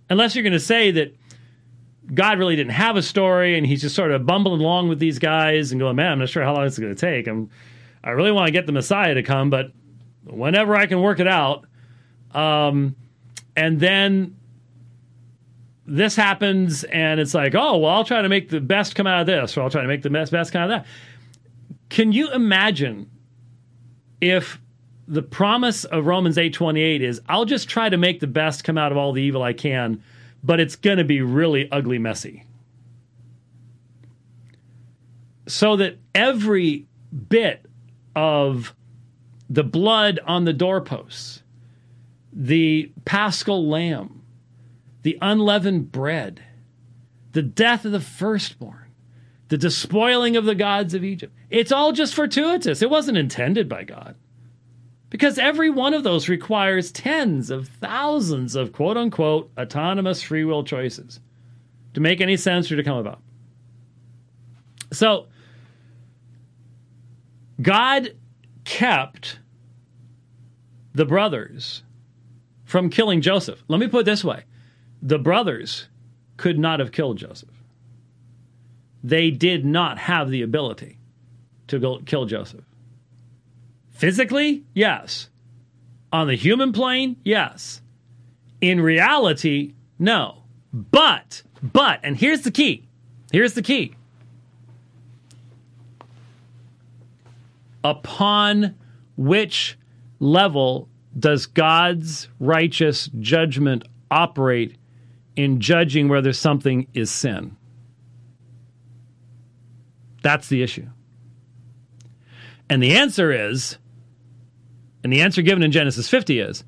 [0.10, 1.16] Unless you're going to say that
[2.14, 5.18] God really didn't have a story and he's just sort of bumbling along with these
[5.18, 7.28] guys and going, man, I'm not sure how long it's going to take.
[7.28, 7.50] I'm,
[8.04, 9.72] I really want to get the Messiah to come, but
[10.26, 11.66] whenever I can work it out.
[12.34, 12.96] Um,
[13.56, 14.36] and then
[15.88, 19.22] this happens, and it's like, oh, well, I'll try to make the best come out
[19.22, 20.88] of this, or I'll try to make the best, best come out of that.
[21.90, 23.10] Can you imagine
[24.20, 24.60] if
[25.08, 28.92] the promise of Romans 8:28 is I'll just try to make the best come out
[28.92, 30.02] of all the evil I can,
[30.44, 32.44] but it's going to be really ugly messy.
[35.48, 36.88] So that every
[37.30, 37.66] bit
[38.16, 38.74] of
[39.50, 41.44] the blood on the doorposts,
[42.34, 44.24] the paschal lamb,
[45.04, 46.44] the unleavened bread,
[47.34, 48.92] the death of the firstborn,
[49.50, 51.32] the despoiling of the gods of Egypt.
[51.52, 52.82] It's all just fortuitous.
[52.82, 54.16] It wasn't intended by God.
[55.10, 60.64] Because every one of those requires tens of thousands of quote unquote autonomous free will
[60.64, 61.20] choices
[61.94, 63.22] to make any sense or to come about.
[64.92, 65.28] So,
[67.62, 68.16] God
[68.66, 69.40] kept
[70.94, 71.84] the brothers
[72.66, 73.64] from killing Joseph.
[73.68, 74.44] Let me put it this way
[75.02, 75.88] the brothers
[76.38, 77.50] could not have killed Joseph.
[79.04, 80.98] They did not have the ability
[81.68, 82.66] to kill Joseph.
[83.96, 85.30] Physically, yes.
[86.12, 87.82] On the human plane, yes.
[88.60, 90.44] In reality, no.
[90.74, 92.90] But, but, and here's the key.
[93.32, 93.96] Here's the key.
[97.86, 98.76] Upon
[99.16, 99.78] which
[100.20, 104.78] level does God's righteous judgment operate
[105.38, 107.56] in judging whether something is sin?
[110.22, 110.88] That's the issue.
[112.70, 113.78] And the answer is,
[115.06, 116.64] and the answer given in Genesis 50 is,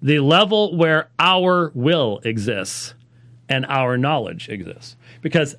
[0.00, 2.94] the level where our will exists
[3.48, 4.94] and our knowledge exists.
[5.20, 5.56] Because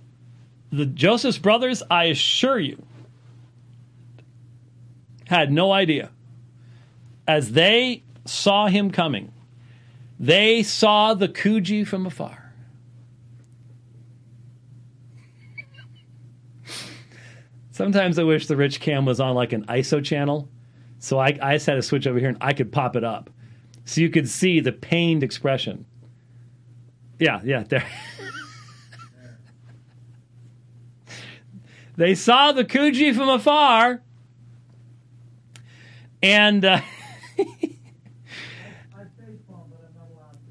[0.72, 2.82] the Joseph's brothers, I assure you,
[5.28, 6.12] had no idea.
[7.28, 9.34] As they saw him coming,
[10.18, 12.54] they saw the Coogi from afar.
[17.72, 20.48] Sometimes I wish the rich cam was on like an ISO channel.
[21.02, 23.32] So I, I just had to switch over here and I could pop it up.
[23.86, 25.88] So you could see the pained expression.
[27.18, 27.84] Yeah, yeah, there.
[31.98, 34.04] they saw the Coogi from afar.
[36.22, 36.82] And uh,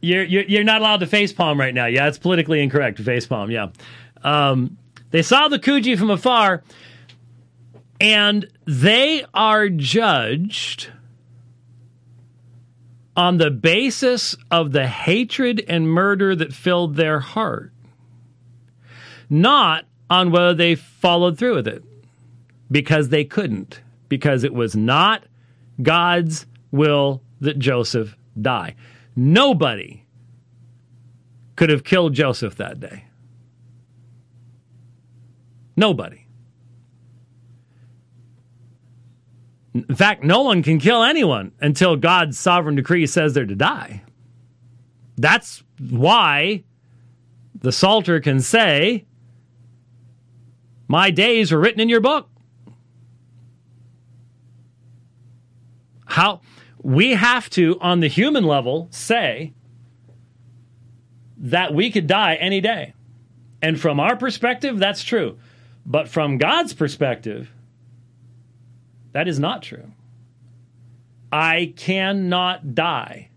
[0.03, 1.86] you're, you're, you're not allowed to face palm right now.
[1.86, 3.53] Yeah, it's politically incorrect face palm.
[3.53, 3.68] Yeah.
[4.24, 4.76] Um,
[5.12, 6.64] they saw the Coogi from afar
[8.01, 10.90] and they are judged
[13.16, 17.72] on the basis of the hatred and murder that filled their heart,
[19.28, 21.84] not on whether they followed through with it,
[22.70, 25.24] because they couldn't, because it was not
[25.82, 28.74] God's will that Joseph die.
[29.14, 30.05] Nobody
[31.57, 33.05] could have killed Joseph that day.
[35.76, 36.20] Nobody.
[39.75, 44.03] In fact, no one can kill anyone until God's sovereign decree says they're to die.
[45.16, 46.64] That's why
[47.55, 49.05] the Psalter can say,
[50.89, 52.29] My days are written in your book.
[56.07, 56.41] How
[56.83, 59.53] we have to, on the human level, say
[61.37, 62.95] that we could die any day.
[63.62, 65.39] And from our perspective, that's true.
[65.87, 67.53] But from God's perspective,
[69.13, 69.91] that is not true.
[71.33, 73.29] I cannot die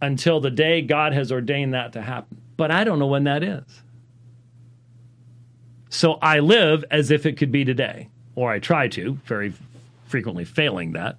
[0.00, 2.40] until the day God has ordained that to happen.
[2.56, 3.82] But I don't know when that is.
[5.88, 9.52] So I live as if it could be today, or I try to, very
[10.06, 11.18] frequently failing that.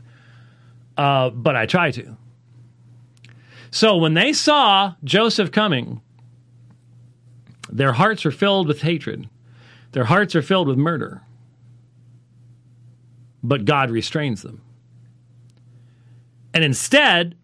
[0.97, 2.17] Uh, but I try to.
[3.71, 6.01] So when they saw Joseph coming,
[7.69, 9.29] their hearts are filled with hatred,
[9.91, 11.21] their hearts are filled with murder.
[13.47, 14.61] But God restrains them.
[16.53, 17.35] And instead,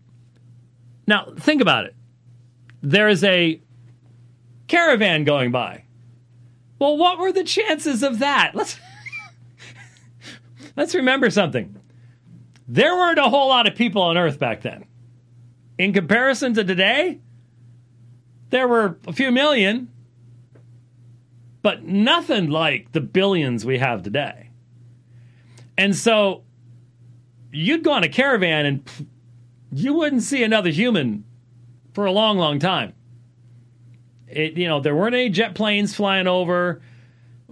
[1.08, 1.96] now think about it.
[2.82, 3.62] There is a
[4.68, 5.84] caravan going by.
[6.80, 8.52] Well, what were the chances of that?
[8.56, 8.80] Let's
[10.76, 11.76] Let's remember something.
[12.68, 14.86] There weren't a whole lot of people on earth back then.
[15.78, 17.20] In comparison to today,
[18.50, 19.90] there were a few million,
[21.62, 24.51] but nothing like the billions we have today.
[25.78, 26.44] And so
[27.52, 28.90] you'd go on a caravan and
[29.72, 31.24] you wouldn't see another human
[31.94, 32.94] for a long, long time.
[34.28, 36.82] It, you know, there weren't any jet planes flying over,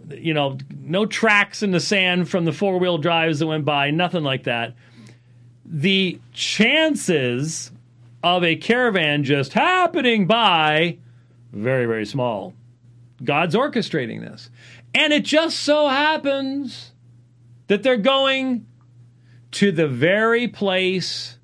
[0.10, 3.92] you know, no tracks in the sand from the four wheel drives that went by,
[3.92, 4.76] nothing like that.
[5.66, 7.72] The chances
[8.24, 10.98] of a caravan just happening by
[11.52, 12.54] very, very small.
[13.24, 14.50] God's orchestrating this.
[14.94, 16.89] And it just so happens
[17.70, 18.66] that they're going
[19.52, 21.38] to the very place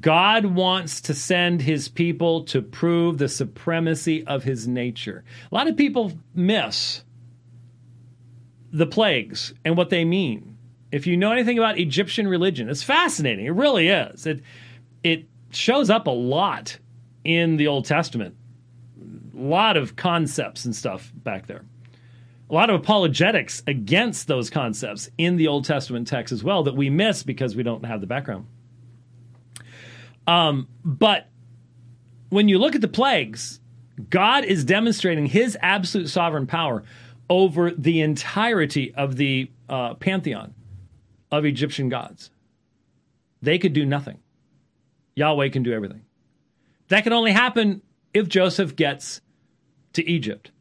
[0.00, 5.24] God wants to send his people to prove the supremacy of his nature.
[5.52, 7.04] A lot of people miss
[8.72, 10.56] the plagues and what they mean.
[10.90, 13.46] If you know anything about Egyptian religion, it's fascinating.
[13.46, 14.26] It really is.
[14.26, 14.40] It
[15.02, 16.78] it shows up a lot
[17.24, 18.36] in the Old Testament.
[19.36, 21.64] A lot of concepts and stuff back there.
[22.54, 26.76] A lot of apologetics against those concepts in the Old Testament text as well that
[26.76, 28.46] we miss because we don't have the background.
[30.28, 31.26] Um, but
[32.28, 33.58] when you look at the plagues,
[34.08, 36.84] God is demonstrating his absolute sovereign power
[37.28, 40.54] over the entirety of the uh, pantheon
[41.32, 42.30] of Egyptian gods.
[43.42, 44.20] They could do nothing.
[45.16, 46.02] Yahweh can do everything.
[46.86, 47.82] That can only happen
[48.12, 49.20] if Joseph gets
[49.94, 50.52] to Egypt.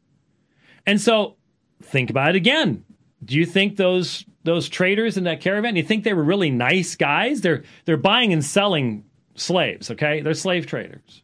[0.88, 1.36] And so
[1.84, 2.84] think about it again.
[3.24, 6.96] Do you think those those traders in that caravan, you think they were really nice
[6.96, 7.42] guys?
[7.42, 9.06] They're they're buying and selling
[9.36, 10.22] slaves, okay?
[10.22, 11.24] They're slave traders.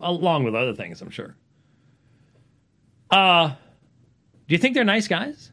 [0.00, 1.36] Along with other things, I'm sure.
[3.10, 3.54] Uh
[4.46, 5.50] do you think they're nice guys?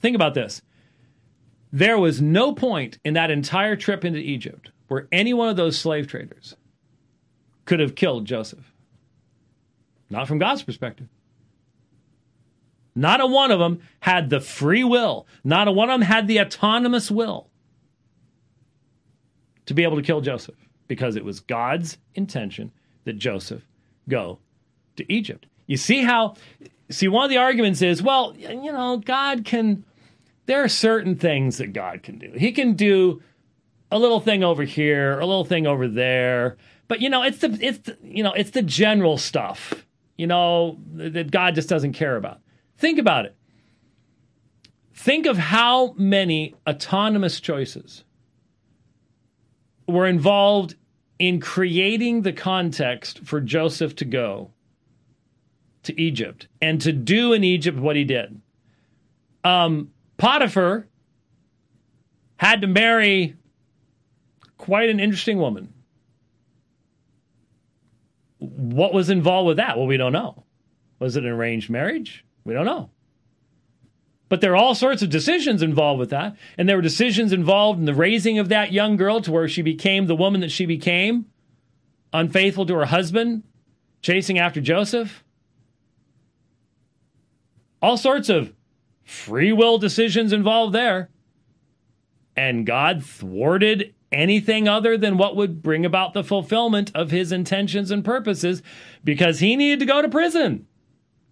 [0.00, 0.62] Think about this.
[1.72, 5.78] There was no point in that entire trip into Egypt where any one of those
[5.78, 6.56] slave traders
[7.64, 8.72] could have killed Joseph.
[10.08, 11.06] Not from God's perspective.
[12.94, 15.26] Not a one of them had the free will.
[15.44, 17.48] Not a one of them had the autonomous will
[19.66, 20.56] to be able to kill Joseph
[20.88, 22.72] because it was God's intention
[23.04, 23.62] that Joseph
[24.08, 24.38] go
[24.96, 25.46] to Egypt.
[25.66, 26.34] You see how
[26.90, 29.84] See, one of the arguments is, well, you know, God can,
[30.46, 32.32] there are certain things that God can do.
[32.36, 33.22] He can do
[33.92, 36.56] a little thing over here, a little thing over there.
[36.88, 39.86] But, you know, it's the, it's, the, you know, it's the general stuff,
[40.16, 42.40] you know, that God just doesn't care about.
[42.80, 43.36] Think about it.
[44.94, 48.04] Think of how many autonomous choices
[49.86, 50.76] were involved
[51.18, 54.52] in creating the context for Joseph to go
[55.82, 58.40] to Egypt and to do in Egypt what he did.
[59.44, 60.88] Um, Potiphar
[62.38, 63.36] had to marry
[64.56, 65.74] quite an interesting woman.
[68.38, 69.76] What was involved with that?
[69.76, 70.44] Well, we don't know.
[70.98, 72.24] Was it an arranged marriage?
[72.50, 72.90] We don't know.
[74.28, 76.34] But there are all sorts of decisions involved with that.
[76.58, 79.62] And there were decisions involved in the raising of that young girl to where she
[79.62, 81.26] became the woman that she became,
[82.12, 83.44] unfaithful to her husband,
[84.02, 85.22] chasing after Joseph
[87.80, 88.52] all sorts of
[89.04, 91.08] free will decisions involved there.
[92.36, 97.92] And God thwarted anything other than what would bring about the fulfillment of his intentions
[97.92, 98.60] and purposes
[99.04, 100.66] because he needed to go to prison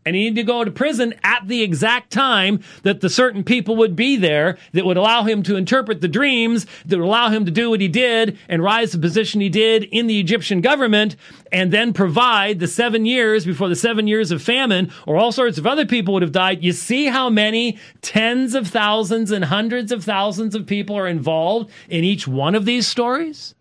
[0.04, 3.76] and he needed to go to prison at the exact time that the certain people
[3.76, 7.44] would be there that would allow him to interpret the dreams, that would allow him
[7.44, 10.60] to do what he did and rise to the position he did in the Egyptian
[10.60, 11.16] government,
[11.52, 15.58] and then provide the seven years before the seven years of famine, or all sorts
[15.58, 16.62] of other people would have died.
[16.62, 21.70] You see how many tens of thousands and hundreds of thousands of people are involved
[21.88, 23.54] in each one of these stories?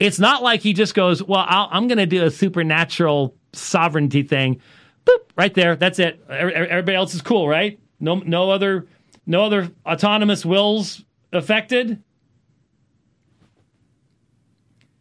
[0.00, 4.22] It's not like he just goes, Well, i am going to do a supernatural sovereignty
[4.22, 4.60] thing.
[5.04, 5.76] Boop, right there.
[5.76, 6.22] That's it.
[6.28, 7.78] Everybody else is cool, right?
[8.00, 8.86] No, no other,
[9.26, 12.02] no other autonomous wills affected.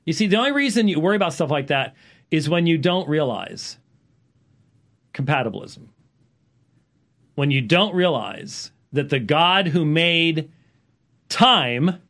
[0.06, 1.96] You see, the only reason you worry about stuff like that
[2.32, 3.78] is when you don't realize
[5.14, 5.88] compatibilism.
[7.36, 10.52] When you don't realize that the God who made
[11.30, 12.02] time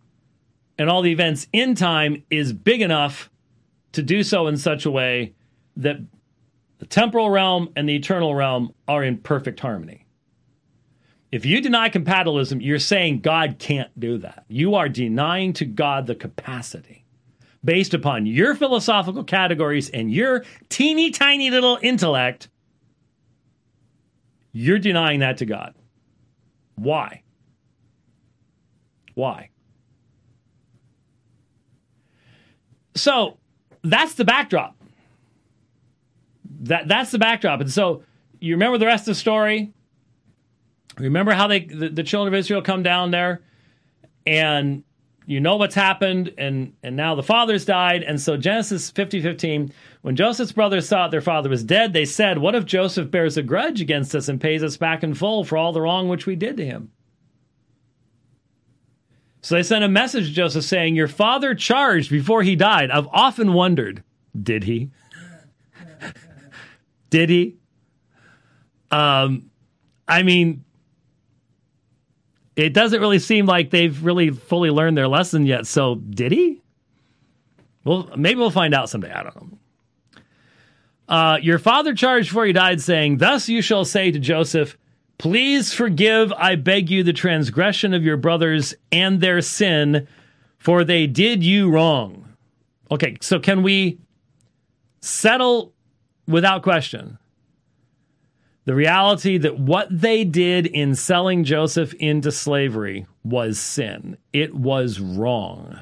[0.77, 3.29] and all the events in time is big enough
[3.91, 5.33] to do so in such a way
[5.77, 5.97] that
[6.81, 10.07] the temporal realm and the eternal realm are in perfect harmony.
[11.31, 14.45] If you deny compatibilism, you're saying God can't do that.
[14.47, 17.05] You are denying to God the capacity
[17.63, 22.49] based upon your philosophical categories and your teeny tiny little intellect.
[24.51, 25.75] You're denying that to God.
[26.77, 27.21] Why?
[29.13, 29.51] Why?
[32.95, 33.37] So
[33.83, 34.80] that's the backdrop.
[36.61, 37.59] That that's the backdrop.
[37.61, 38.03] And so
[38.39, 39.73] you remember the rest of the story?
[40.97, 43.41] Remember how they the, the children of Israel come down there?
[44.25, 44.83] And
[45.25, 48.03] you know what's happened and and now the father's died.
[48.03, 52.37] And so Genesis 50 15 when Joseph's brothers thought their father was dead they said
[52.37, 55.57] what if Joseph bears a grudge against us and pays us back in full for
[55.57, 56.91] all the wrong which we did to him?
[59.41, 62.91] So they sent a message to Joseph saying your father charged before he died.
[62.91, 64.03] I've often wondered
[64.39, 64.91] did he
[67.11, 67.57] did he
[68.89, 69.51] um
[70.07, 70.65] I mean
[72.55, 75.67] it doesn't really seem like they've really fully learned their lesson yet.
[75.67, 76.61] So, did he?
[77.83, 79.11] Well, maybe we'll find out someday.
[79.11, 79.57] I don't know.
[81.07, 84.77] Uh, your father charged before he died, saying, Thus you shall say to Joseph,
[85.17, 90.07] Please forgive, I beg you, the transgression of your brothers and their sin,
[90.57, 92.27] for they did you wrong.
[92.89, 93.99] Okay, so can we
[95.01, 95.73] settle
[96.27, 97.17] without question
[98.65, 104.17] the reality that what they did in selling Joseph into slavery was sin.
[104.33, 105.81] It was wrong.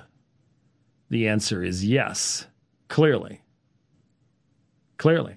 [1.10, 2.48] The answer is yes,
[2.88, 3.42] clearly.
[4.98, 5.36] Clearly.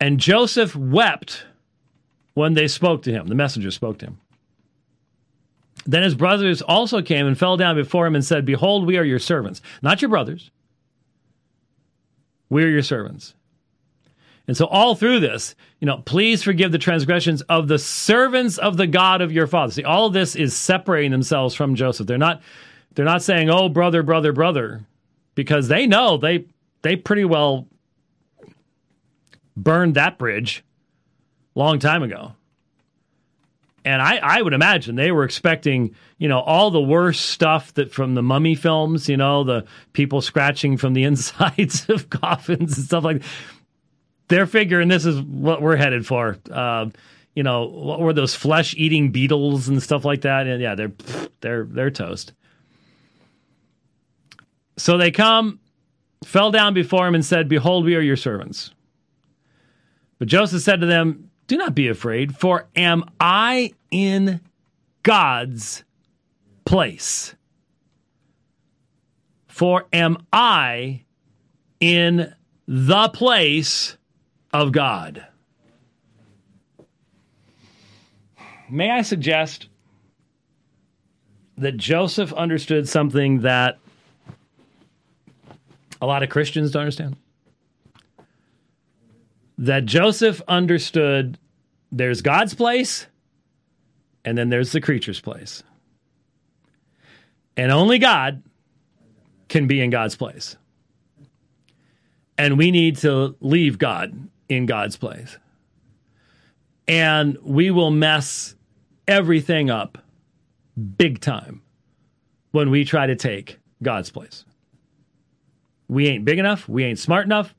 [0.00, 1.46] And Joseph wept
[2.34, 3.28] when they spoke to him.
[3.28, 4.18] The messenger spoke to him.
[5.86, 9.04] Then his brothers also came and fell down before him and said, Behold, we are
[9.04, 9.62] your servants.
[9.80, 10.50] Not your brothers,
[12.52, 13.32] we're your servants.
[14.46, 18.76] And so, all through this, you know, please forgive the transgressions of the servants of
[18.76, 19.72] the God of your father.
[19.72, 22.06] See, all of this is separating themselves from Joseph.
[22.06, 22.42] They're not,
[22.94, 24.84] they're not saying, "Oh, brother, brother, brother,"
[25.34, 26.44] because they know they
[26.82, 27.68] they pretty well
[29.56, 30.62] burned that bridge
[31.54, 32.32] long time ago.
[33.84, 37.92] And I, I would imagine they were expecting, you know, all the worst stuff that
[37.92, 42.86] from the mummy films, you know, the people scratching from the insides of coffins and
[42.86, 43.28] stuff like that.
[44.28, 46.38] They're figuring this is what we're headed for.
[46.50, 46.90] Uh,
[47.34, 50.46] you know, what were those flesh eating beetles and stuff like that?
[50.46, 50.92] And yeah, they're
[51.40, 52.32] they're they're toast.
[54.76, 55.60] So they come,
[56.24, 58.72] fell down before him and said, Behold, we are your servants.
[60.18, 64.40] But Joseph said to them, do not be afraid, for am I in
[65.02, 65.84] God's
[66.64, 67.34] place?
[69.48, 71.04] For am I
[71.80, 72.34] in
[72.66, 73.96] the place
[74.52, 75.26] of God?
[78.70, 79.68] May I suggest
[81.58, 83.78] that Joseph understood something that
[86.00, 87.16] a lot of Christians don't understand?
[89.58, 91.38] That Joseph understood
[91.90, 93.06] there's God's place,
[94.24, 95.62] and then there's the creature's place.
[97.56, 98.42] And only God
[99.48, 100.56] can be in God's place.
[102.38, 105.36] And we need to leave God in God's place.
[106.88, 108.54] And we will mess
[109.06, 109.98] everything up
[110.96, 111.62] big time
[112.52, 114.44] when we try to take God's place.
[115.88, 116.68] We ain't big enough.
[116.68, 117.54] We ain't smart enough.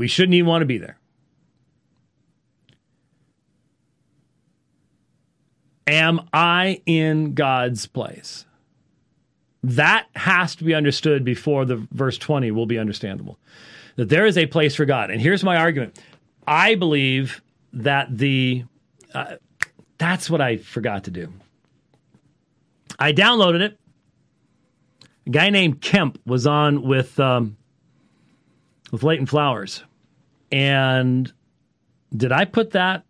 [0.00, 0.98] We shouldn't even want to be there.
[5.86, 8.46] Am I in God's place?
[9.62, 13.38] That has to be understood before the verse 20 will be understandable.
[13.96, 15.10] That there is a place for God.
[15.10, 16.00] And here's my argument
[16.46, 17.42] I believe
[17.74, 18.64] that the,
[19.12, 19.34] uh,
[19.98, 21.30] that's what I forgot to do.
[22.98, 23.78] I downloaded it.
[25.26, 27.58] A guy named Kemp was on with, um,
[28.90, 29.84] with Leighton Flowers.
[30.52, 31.32] And
[32.16, 33.04] did I put that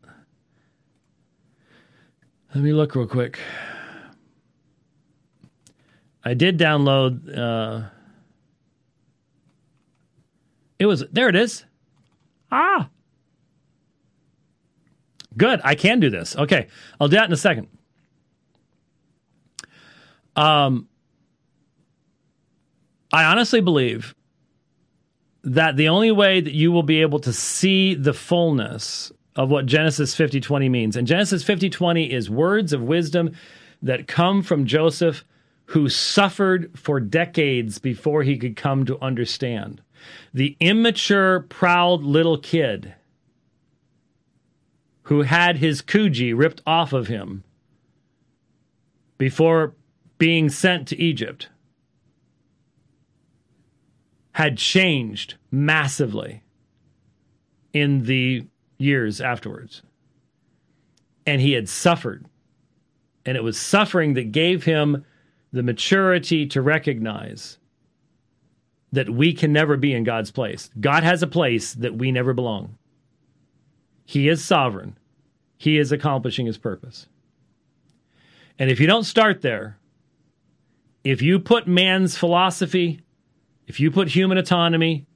[2.55, 3.39] let me look real quick.
[6.25, 7.37] I did download.
[7.37, 7.89] Uh,
[10.79, 11.29] it was there.
[11.29, 11.65] It is.
[12.51, 12.91] Ah,
[15.37, 15.61] good.
[15.63, 16.35] I can do this.
[16.37, 16.67] Okay,
[17.01, 17.69] I'll do that in a second.
[20.35, 20.89] Um,
[23.13, 24.17] I honestly believe
[25.43, 29.67] that the only way that you will be able to see the fullness of what
[29.67, 30.97] Genesis 50:20 means.
[30.97, 33.33] And Genesis 50:20 is words of wisdom
[33.83, 35.25] that come from Joseph
[35.67, 39.81] who suffered for decades before he could come to understand.
[40.35, 42.95] The immature, proud little kid
[45.05, 47.45] who had his Coogi ripped off of him
[49.17, 49.75] before
[50.19, 51.49] being sent to Egypt
[54.41, 56.43] had changed massively
[57.75, 58.43] in the
[58.79, 59.83] years afterwards.
[61.27, 62.25] And he had suffered.
[63.27, 65.05] And it was suffering that gave him
[65.53, 67.59] the maturity to recognize
[68.93, 70.71] that we can never be in God's place.
[70.81, 72.79] God has a place that we never belong.
[74.07, 74.97] He is sovereign,
[75.59, 77.09] He is accomplishing His purpose.
[78.59, 79.77] And if you don't start there,
[81.05, 83.03] if you put man's philosophy,
[83.71, 85.07] if you put human autonomy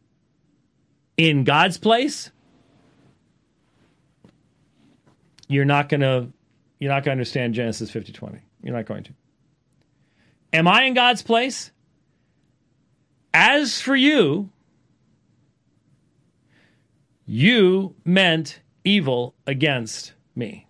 [1.17, 2.31] in God's place,
[5.49, 6.29] you're not to
[6.79, 8.39] you're not to understand Genesis 50:20.
[8.63, 9.13] You're not going to.
[10.53, 11.73] Am I in God's place?
[13.33, 14.51] As for you,
[17.27, 20.69] you meant evil against me.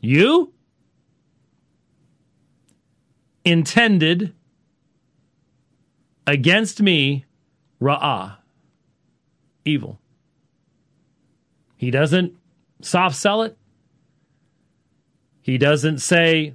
[0.00, 0.52] You
[3.44, 4.32] intended
[6.26, 7.24] against me
[7.80, 8.36] ra'ah,
[9.64, 9.98] evil.
[11.76, 12.34] He doesn't
[12.80, 13.56] soft sell it.
[15.40, 16.54] He doesn't say,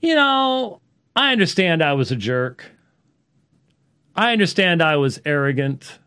[0.00, 0.80] you know,
[1.16, 2.70] I understand I was a jerk.
[4.14, 5.98] I understand I was arrogant.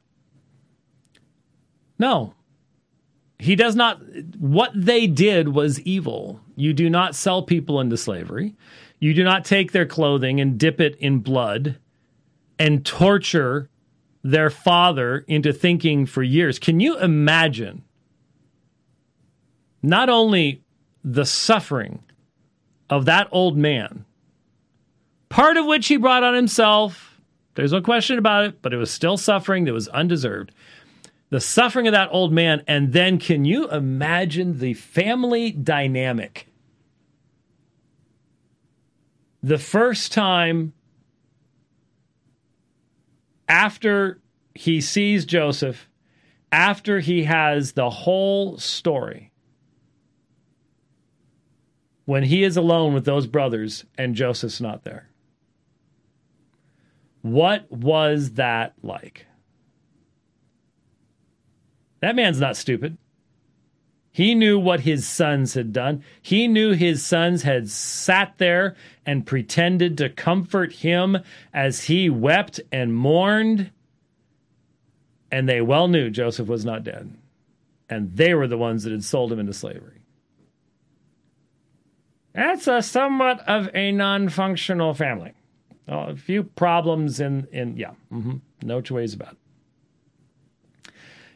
[1.97, 2.35] No.
[3.39, 3.99] He does not.
[4.37, 6.39] What they did was evil.
[6.55, 8.55] You do not sell people into slavery.
[8.99, 11.79] You do not take their clothing and dip it in blood
[12.61, 13.71] and torture
[14.23, 16.59] their father into thinking for years.
[16.59, 17.83] Can you imagine
[19.81, 20.61] not only
[21.03, 22.03] the suffering
[22.87, 24.05] of that old man,
[25.27, 27.19] part of which he brought on himself?
[27.55, 30.51] There's no question about it, but it was still suffering that was undeserved.
[31.31, 36.47] The suffering of that old man, and then can you imagine the family dynamic?
[39.43, 40.73] the first time
[43.51, 44.21] after
[44.55, 45.89] he sees Joseph,
[46.53, 49.33] after he has the whole story,
[52.05, 55.09] when he is alone with those brothers and Joseph's not there.
[57.21, 59.27] What was that like?
[61.99, 62.97] That man's not stupid.
[64.11, 66.03] He knew what his sons had done.
[66.21, 71.17] He knew his sons had sat there and pretended to comfort him
[71.53, 73.71] as he wept and mourned.
[75.31, 77.15] And they well knew Joseph was not dead.
[77.89, 80.01] And they were the ones that had sold him into slavery.
[82.33, 85.33] That's a somewhat of a non functional family.
[85.87, 89.40] a few problems in, in yeah, mm-hmm, no two ways about it.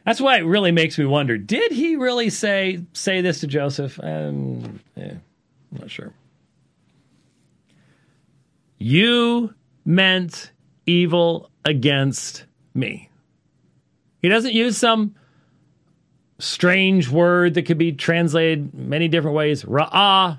[0.06, 3.98] That's why it really makes me wonder: Did he really say say this to Joseph?
[4.00, 5.14] Um, yeah,
[5.72, 6.14] I'm not sure.
[8.78, 9.52] You
[9.84, 10.52] meant
[10.86, 13.10] evil against me.
[14.22, 15.16] He doesn't use some
[16.38, 19.64] strange word that could be translated many different ways.
[19.64, 20.38] Ra'ah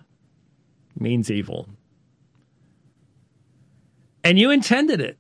[0.98, 1.68] means evil.
[4.24, 5.18] And you intended it.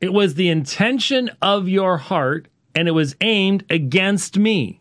[0.00, 4.80] It was the intention of your heart and it was aimed against me.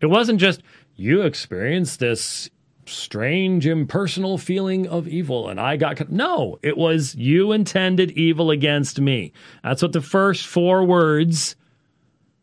[0.00, 0.62] It wasn't just,
[0.96, 2.50] you experienced this
[2.86, 6.10] strange, impersonal feeling of evil, and I got.
[6.10, 9.32] No, it was, you intended evil against me.
[9.62, 11.56] That's what the first four words,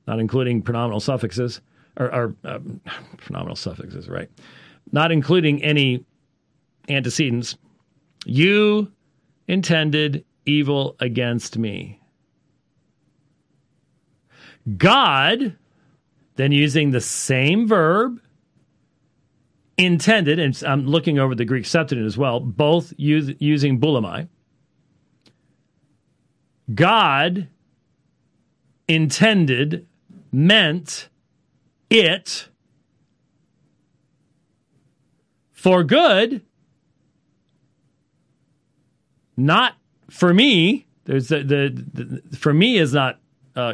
[0.07, 1.61] not including pronominal suffixes,
[1.97, 2.79] or, or um,
[3.17, 4.29] pronominal suffixes, right?
[4.91, 6.05] Not including any
[6.87, 7.57] antecedents.
[8.25, 8.91] You
[9.47, 11.96] intended evil against me.
[14.75, 15.55] God,
[16.35, 18.19] then using the same verb,
[19.77, 24.27] intended, and I'm looking over the Greek Septuagint as well, both use, using boulomai.
[26.73, 27.47] God
[28.87, 29.87] intended,
[30.31, 31.09] meant
[31.89, 32.49] it
[35.53, 36.41] for good,
[39.37, 39.75] not
[40.09, 40.87] for me.
[41.05, 43.19] There's the, the, the for me is not
[43.55, 43.73] uh,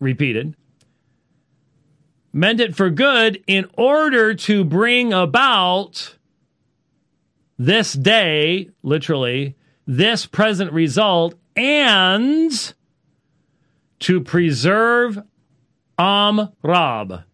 [0.00, 0.56] repeated,
[2.32, 6.16] meant it for good in order to bring about
[7.58, 9.54] this day, literally,
[9.86, 12.74] this present result, and
[13.98, 15.22] to preserve
[15.98, 17.24] Am Rab.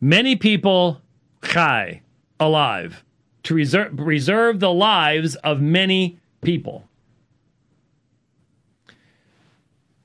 [0.00, 1.00] Many people,
[1.42, 2.02] chai,
[2.38, 3.02] alive,
[3.42, 6.84] to reserve, reserve the lives of many people.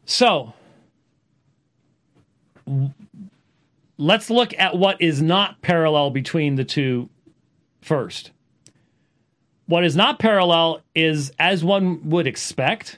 [0.10, 0.53] So
[3.99, 7.10] let's look at what is not parallel between the two
[7.82, 8.32] first.
[9.68, 12.97] What is not parallel is, as one would expect,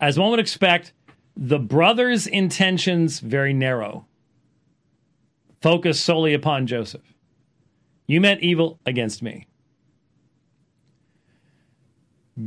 [0.00, 0.92] as one would expect,
[1.36, 4.06] the brothers' intentions very narrow,
[5.62, 7.14] focused solely upon Joseph.
[8.08, 9.46] You meant evil against me.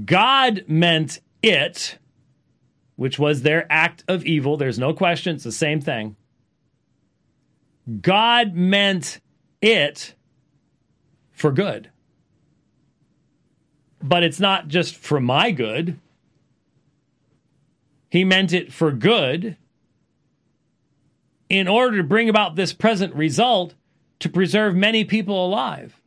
[0.04, 2.00] God meant it,
[3.04, 4.56] which was their act of evil.
[4.56, 5.36] There's no question.
[5.36, 6.16] It's the same thing.
[8.00, 9.20] God meant
[9.62, 10.16] it
[11.30, 11.90] for good.
[14.02, 16.00] But it's not just for my good.
[18.10, 19.58] He meant it for good
[21.50, 23.74] in order to bring about this present result
[24.20, 26.02] to preserve many people alive.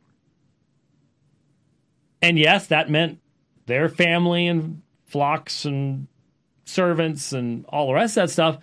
[2.23, 3.19] And yes, that meant
[3.67, 6.07] their family and flocks and
[6.67, 8.57] servants and all the rest of that stuff.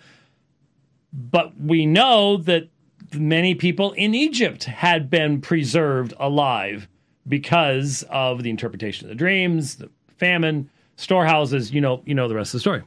[1.13, 2.69] But we know that
[3.13, 6.87] many people in Egypt had been preserved alive
[7.27, 12.35] because of the interpretation of the dreams, the famine, storehouses, you know, you know the
[12.35, 12.83] rest of the story.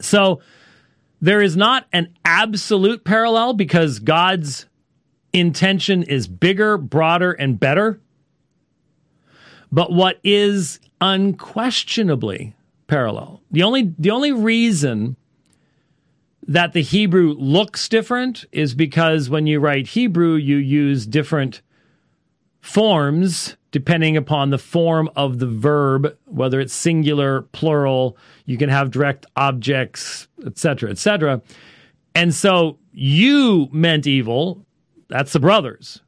[0.00, 0.40] So
[1.20, 4.66] there is not an absolute parallel because God's
[5.32, 8.00] intention is bigger, broader, and better.
[9.70, 12.54] But what is unquestionably
[12.88, 15.16] parallel, the only the only reason
[16.48, 21.60] that the Hebrew looks different is because when you write Hebrew, you use different
[22.60, 28.16] forms depending upon the form of the verb, whether it's singular, plural,
[28.46, 31.42] you can have direct objects, etc., etc.
[32.14, 34.64] And so you meant evil,
[35.08, 36.00] that's the brothers.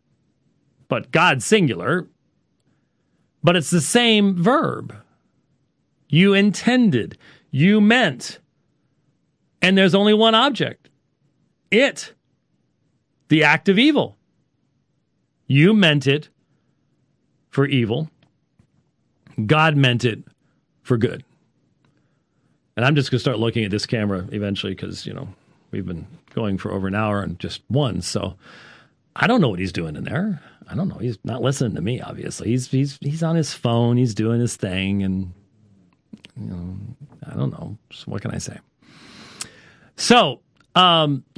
[0.89, 2.09] But God singular,
[3.43, 4.97] but it's the same verb.
[6.11, 7.17] You intended,
[7.53, 8.41] you meant,
[9.63, 10.89] and there's only one object
[11.71, 12.13] it,
[13.29, 14.17] the act of evil.
[15.47, 16.29] You meant it
[17.51, 18.11] for evil,
[19.47, 20.25] God meant it
[20.83, 21.25] for good.
[22.77, 25.29] And I'm just going to start looking at this camera eventually because, you know,
[25.71, 28.01] we've been going for over an hour and just one.
[28.03, 28.37] So
[29.15, 30.43] I don't know what he's doing in there.
[30.69, 30.99] I don't know.
[30.99, 32.49] He's not listening to me, obviously.
[32.49, 35.33] He's he's he's on his phone, he's doing his thing, and
[36.37, 36.77] you know,
[37.31, 37.77] I don't know.
[37.93, 38.59] So what can I say?
[39.97, 40.41] So,
[40.75, 41.25] um,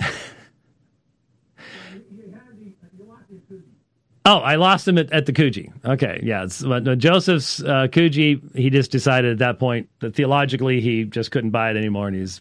[4.24, 5.72] Oh, I lost him at, at the Coogi.
[5.84, 6.42] Okay, yeah.
[6.42, 11.50] Uh, Joseph's uh, Coogi, he just decided at that point that theologically he just couldn't
[11.50, 12.40] buy it anymore and he's,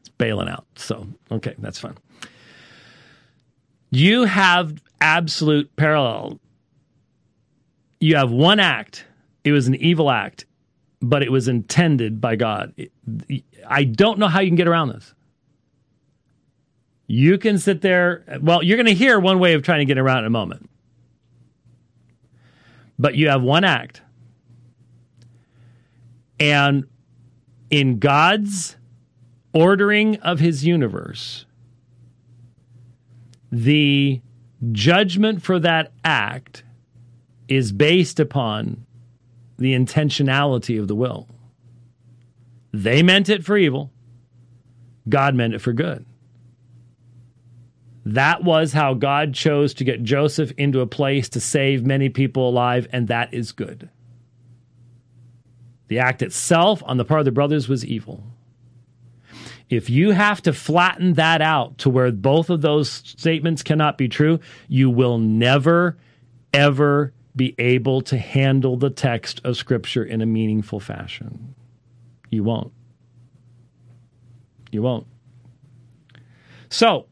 [0.00, 0.66] he's bailing out.
[0.74, 1.96] So, okay, that's fine.
[3.90, 6.40] You have absolute parallel.
[8.00, 9.04] You have one act,
[9.44, 10.44] it was an evil act,
[11.08, 12.74] but it was intended by God.
[13.66, 15.14] I don't know how you can get around this.
[17.06, 18.24] You can sit there.
[18.40, 20.68] Well, you're going to hear one way of trying to get around in a moment.
[22.98, 24.02] But you have one act.
[26.40, 26.86] And
[27.70, 28.76] in God's
[29.52, 31.46] ordering of his universe,
[33.52, 34.20] the
[34.72, 36.64] judgment for that act
[37.48, 38.85] is based upon
[39.58, 41.28] the intentionality of the will.
[42.72, 43.90] They meant it for evil,
[45.08, 46.04] God meant it for good.
[48.04, 52.48] That was how God chose to get Joseph into a place to save many people
[52.48, 53.90] alive, and that is good.
[55.88, 58.22] The act itself on the part of the brothers was evil.
[59.68, 64.08] If you have to flatten that out to where both of those statements cannot be
[64.08, 64.38] true,
[64.68, 65.96] you will never,
[66.52, 71.54] ever be able to handle the text of Scripture in a meaningful fashion.
[72.30, 72.72] You won't.
[74.72, 75.06] You won't.
[76.70, 77.06] So,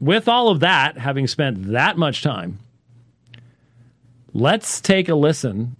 [0.00, 2.60] with all of that, having spent that much time,
[4.32, 5.76] let's take a listen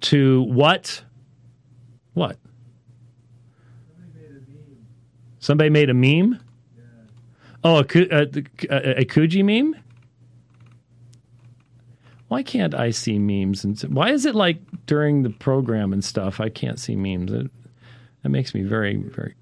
[0.00, 1.02] to what
[2.14, 2.38] what
[5.38, 6.40] somebody made a meme.
[7.62, 8.26] Oh, a, uh, uh,
[8.70, 9.76] a, a, a Coogi meme.
[12.34, 13.62] Why can't I see memes?
[13.62, 14.56] And why is it like
[14.86, 17.30] during the program and stuff I can't see memes?
[17.30, 17.48] It,
[18.24, 19.36] that makes me very very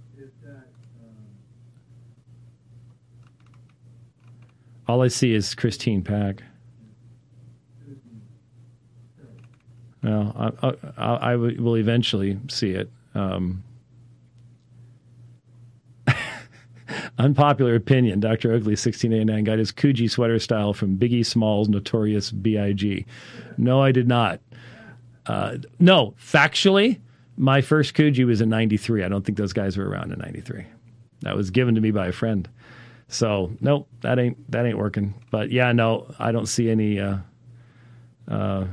[4.86, 6.43] All I see is Christine Pack.
[10.03, 12.90] Well, I, I, I will eventually see it.
[13.14, 13.64] Um,
[17.18, 18.20] unpopular opinion.
[18.20, 18.48] Dr.
[18.50, 23.04] Ugly, 1689, got his Coogi sweater style from Biggie Smalls' notorious B.I.G.
[23.56, 24.40] No, I did not.
[25.26, 26.98] Uh, no, factually,
[27.36, 29.04] My first Coogi was in 93.
[29.04, 30.64] I don't think those guys were around in 93.
[31.20, 32.48] That was given to me by a friend.
[33.08, 35.14] So, nope, that ain't that ain't working.
[35.30, 37.18] But yeah, no, I don't see any uh
[38.26, 38.64] uh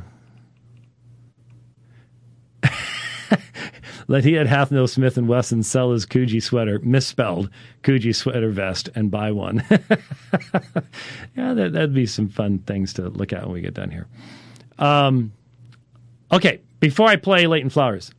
[4.10, 7.52] Let he at hath no Smith and Wesson sell his Coogi sweater, misspelled
[7.84, 9.64] Coogi sweater vest, and buy one.
[11.38, 14.08] yeah, that, would be some fun things to look at when we get done here.
[14.80, 15.32] Um,
[16.32, 18.12] okay, before I play Leighton Flowers,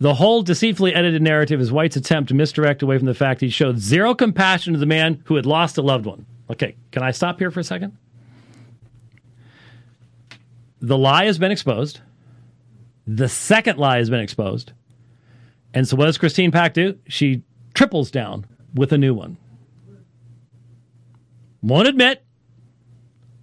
[0.00, 3.50] the whole deceitfully edited narrative is White's attempt to misdirect away from the fact he
[3.50, 6.24] showed zero compassion to the man who had lost a loved one.
[6.48, 7.94] Okay, can I stop here for a second?
[10.80, 12.00] The lie has been exposed.
[13.06, 14.72] The second lie has been exposed.
[15.72, 16.98] And so what does Christine Pack do?
[17.08, 17.42] She
[17.74, 19.36] triples down with a new one.
[21.62, 22.24] Won't admit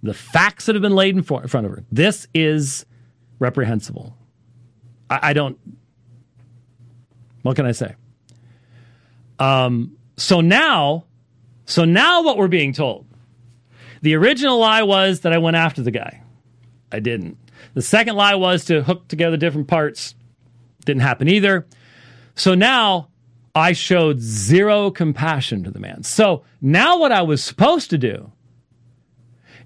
[0.02, 1.84] the facts that have been laid in, front of her.
[1.90, 2.84] This is
[3.38, 4.16] reprehensible.
[5.08, 5.58] I, I don't.
[7.42, 7.94] What can I say?
[9.38, 11.04] Um, so now,
[11.66, 13.06] so now what we're being told.
[14.02, 16.22] The original lie was that I went after the guy.
[16.92, 17.38] I didn't.
[17.74, 20.14] The second lie was to hook together different parts.
[20.84, 21.66] Didn't happen either.
[22.34, 23.08] So now
[23.54, 26.02] I showed zero compassion to the man.
[26.02, 28.32] So now what I was supposed to do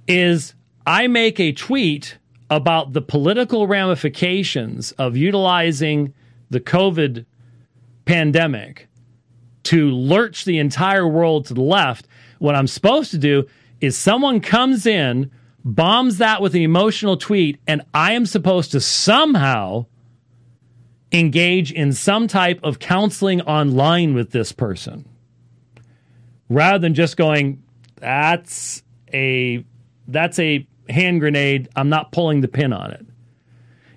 [0.07, 0.55] is
[0.87, 2.19] I make a tweet
[2.51, 6.15] about the political ramifications of utilizing
[6.51, 7.27] the COVID
[8.05, 8.89] pandemic
[9.65, 12.09] to lurch the entire world to the left.
[12.39, 13.47] What I'm supposed to do
[13.81, 15.31] is someone comes in
[15.75, 19.87] bombs that with an emotional tweet, and I am supposed to somehow
[21.13, 25.09] engage in some type of counseling online with this person
[26.49, 27.63] rather than just going,
[27.97, 29.65] that's a
[30.07, 31.69] that's a hand grenade.
[31.77, 33.07] I'm not pulling the pin on it.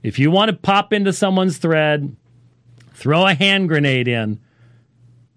[0.04, 2.16] If you want to pop into someone's thread,
[2.94, 4.40] throw a hand grenade in,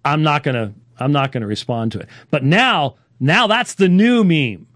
[0.03, 2.09] I'm not gonna I'm not gonna respond to it.
[2.29, 4.67] But now, now that's the new meme.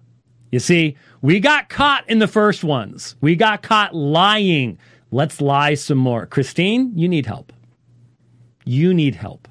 [0.51, 3.15] You see, we got caught in the first ones.
[3.21, 4.77] We got caught lying.
[5.11, 6.25] Let's lie some more.
[6.25, 7.53] Christine, you need help.
[8.65, 9.47] You need help.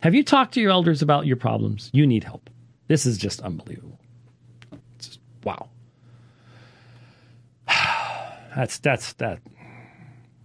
[0.00, 1.90] Have you talked to your elders about your problems?
[1.92, 2.48] You need help.
[2.88, 4.00] This is just unbelievable.
[4.96, 5.68] It's Just, wow.
[8.56, 9.38] That's that's that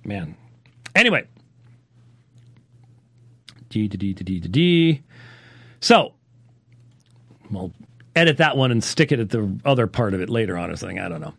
[0.04, 0.36] man.
[0.94, 1.26] Anyway.
[3.70, 5.02] D D D D D D.
[5.80, 6.14] So,
[7.50, 7.72] well,
[8.16, 10.76] edit that one and stick it at the other part of it later on or
[10.76, 11.00] something.
[11.00, 11.34] I don't know.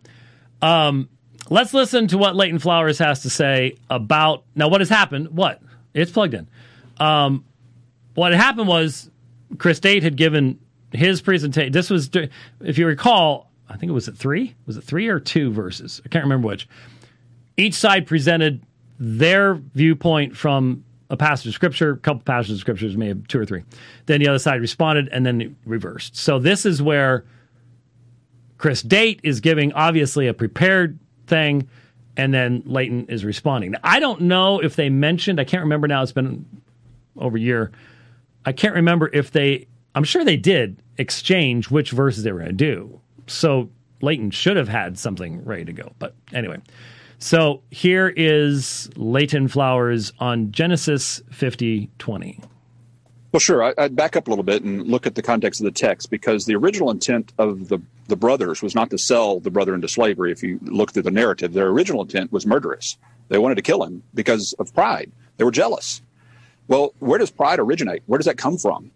[0.62, 1.08] Um,
[1.48, 5.28] let's listen to what Leighton Flowers has to say about now what has happened.
[5.28, 5.62] What?
[5.94, 6.48] It's plugged in.
[6.98, 7.44] Um,
[8.14, 9.10] what happened was
[9.58, 10.58] Chris Date had given
[10.92, 11.72] his presentation.
[11.72, 12.10] This was,
[12.60, 14.54] if you recall, I think it was at three.
[14.66, 16.00] Was it three or two verses?
[16.04, 16.68] I can't remember which.
[17.56, 18.62] Each side presented
[18.98, 23.46] their viewpoint from a passage of scripture, a couple passages of scriptures, maybe two or
[23.46, 23.62] three.
[24.06, 26.16] Then the other side responded, and then reversed.
[26.16, 27.24] So this is where
[28.58, 31.68] Chris Date is giving obviously a prepared thing,
[32.16, 33.72] and then Leighton is responding.
[33.72, 35.40] Now, I don't know if they mentioned.
[35.40, 36.02] I can't remember now.
[36.02, 36.44] It's been
[37.16, 37.70] over a year.
[38.44, 39.68] I can't remember if they.
[39.94, 43.00] I'm sure they did exchange which verses they were going to do.
[43.26, 43.70] So
[44.02, 45.92] Leighton should have had something ready to go.
[45.98, 46.58] But anyway.
[47.18, 52.40] So here is Leighton Flowers on Genesis 50 20.
[53.32, 53.74] Well, sure.
[53.78, 56.46] I'd back up a little bit and look at the context of the text because
[56.46, 57.78] the original intent of the,
[58.08, 60.32] the brothers was not to sell the brother into slavery.
[60.32, 62.96] If you look through the narrative, their original intent was murderous.
[63.28, 65.10] They wanted to kill him because of pride.
[65.36, 66.00] They were jealous.
[66.68, 68.02] Well, where does pride originate?
[68.06, 68.90] Where does that come from?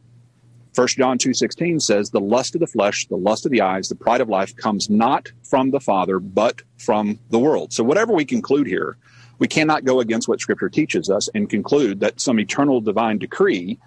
[0.73, 3.95] First John 2:16 says the lust of the flesh, the lust of the eyes, the
[3.95, 7.73] pride of life comes not from the Father but from the world.
[7.73, 8.97] So whatever we conclude here,
[9.39, 13.79] we cannot go against what scripture teaches us and conclude that some eternal divine decree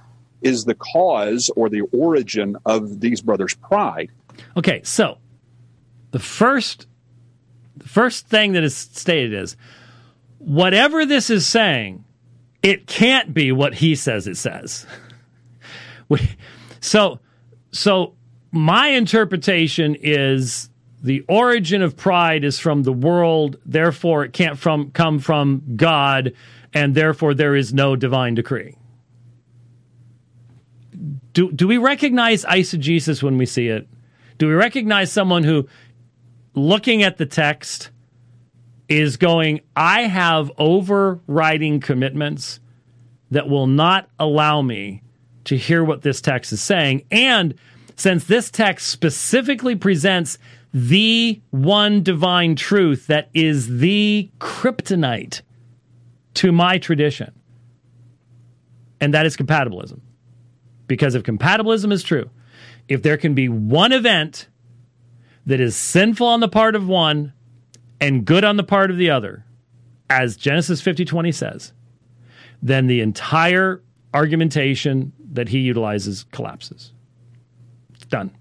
[0.41, 4.11] is the cause or the origin of these brothers' pride.
[4.57, 5.19] Okay, so
[6.11, 6.87] the first
[7.77, 9.55] the first thing that is stated is
[10.37, 12.03] whatever this is saying,
[12.61, 14.85] it can't be what he says it says.
[16.09, 16.19] we
[16.83, 17.19] so,
[17.71, 18.13] so
[18.51, 20.69] my interpretation is
[21.01, 26.33] the origin of pride is from the world, therefore it can't from come from God,
[26.73, 28.75] and therefore there is no divine decree.
[31.31, 33.87] Do do we recognize eisegesis when we see it?
[34.37, 35.69] Do we recognize someone who,
[36.53, 37.91] looking at the text,
[38.89, 42.59] is going, I have overriding commitments
[43.31, 45.02] that will not allow me
[45.45, 47.05] to hear what this text is saying.
[47.11, 47.55] And
[47.95, 50.37] since this text specifically presents
[50.73, 55.41] the one divine truth that is the kryptonite
[56.35, 57.31] to my tradition.
[58.99, 59.99] And that is compatibilism.
[60.87, 62.29] Because if compatibilism is true,
[62.87, 64.47] if there can be one event
[65.45, 67.33] that is sinful on the part of one
[68.01, 69.45] and good on the part of the other,
[70.09, 71.73] as Genesis 50:20 says,
[72.61, 73.81] then the entire
[74.13, 76.91] argumentation that he utilizes collapses.
[77.93, 78.31] It's done.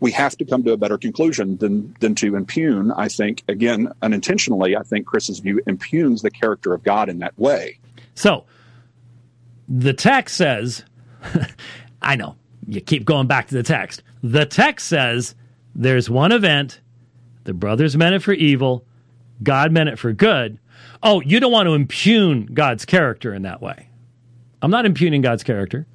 [0.00, 2.92] We have to come to a better conclusion than than to impugn.
[2.92, 7.38] I think again, unintentionally, I think Chris's view impugns the character of God in that
[7.38, 7.78] way.
[8.14, 8.44] So
[9.68, 10.84] the text says,
[12.02, 12.36] I know
[12.66, 14.02] you keep going back to the text.
[14.22, 15.34] The text says
[15.74, 16.80] there's one event,
[17.44, 18.84] the brothers meant it for evil,
[19.42, 20.58] God meant it for good.
[21.02, 23.88] Oh, you don't want to impugn God's character in that way.
[24.62, 25.86] I'm not impugning God's character.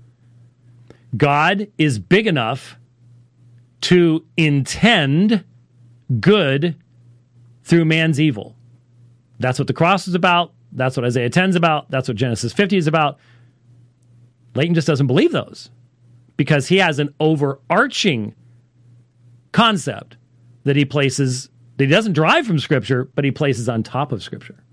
[1.18, 2.78] God is big enough
[3.82, 5.44] to intend
[6.20, 6.76] good
[7.64, 8.56] through man's evil.
[9.40, 10.54] That's what the cross is about.
[10.72, 11.90] That's what Isaiah 10 is about.
[11.90, 13.18] That's what Genesis 50 is about.
[14.56, 15.70] Leighton just doesn't believe those
[16.38, 18.36] because he has an overarching
[19.52, 20.18] concept
[20.64, 24.22] that he places that he doesn't drive from Scripture, but he places on top of
[24.22, 24.64] Scripture.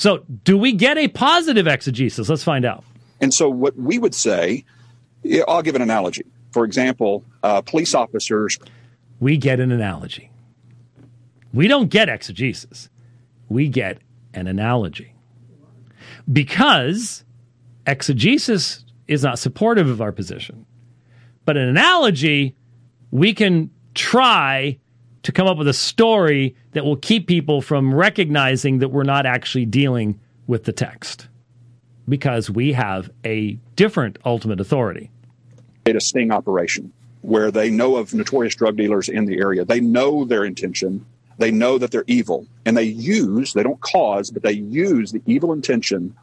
[0.00, 2.30] So, do we get a positive exegesis?
[2.30, 2.84] Let's find out.
[3.20, 4.64] And so, what we would say,
[5.46, 6.24] I'll give an analogy.
[6.52, 8.58] For example, uh, police officers.
[9.20, 10.30] We get an analogy.
[11.52, 12.88] We don't get exegesis.
[13.50, 13.98] We get
[14.32, 15.12] an analogy.
[16.32, 17.22] Because
[17.86, 20.64] exegesis is not supportive of our position.
[21.44, 22.56] But an analogy,
[23.10, 24.78] we can try
[25.22, 29.26] to come up with a story that will keep people from recognizing that we're not
[29.26, 31.28] actually dealing with the text
[32.08, 35.10] because we have a different ultimate authority.
[35.86, 36.92] A sting operation
[37.22, 39.64] where they know of notorious drug dealers in the area.
[39.64, 41.04] They know their intention.
[41.38, 45.22] They know that they're evil and they use, they don't cause, but they use the
[45.26, 46.14] evil intention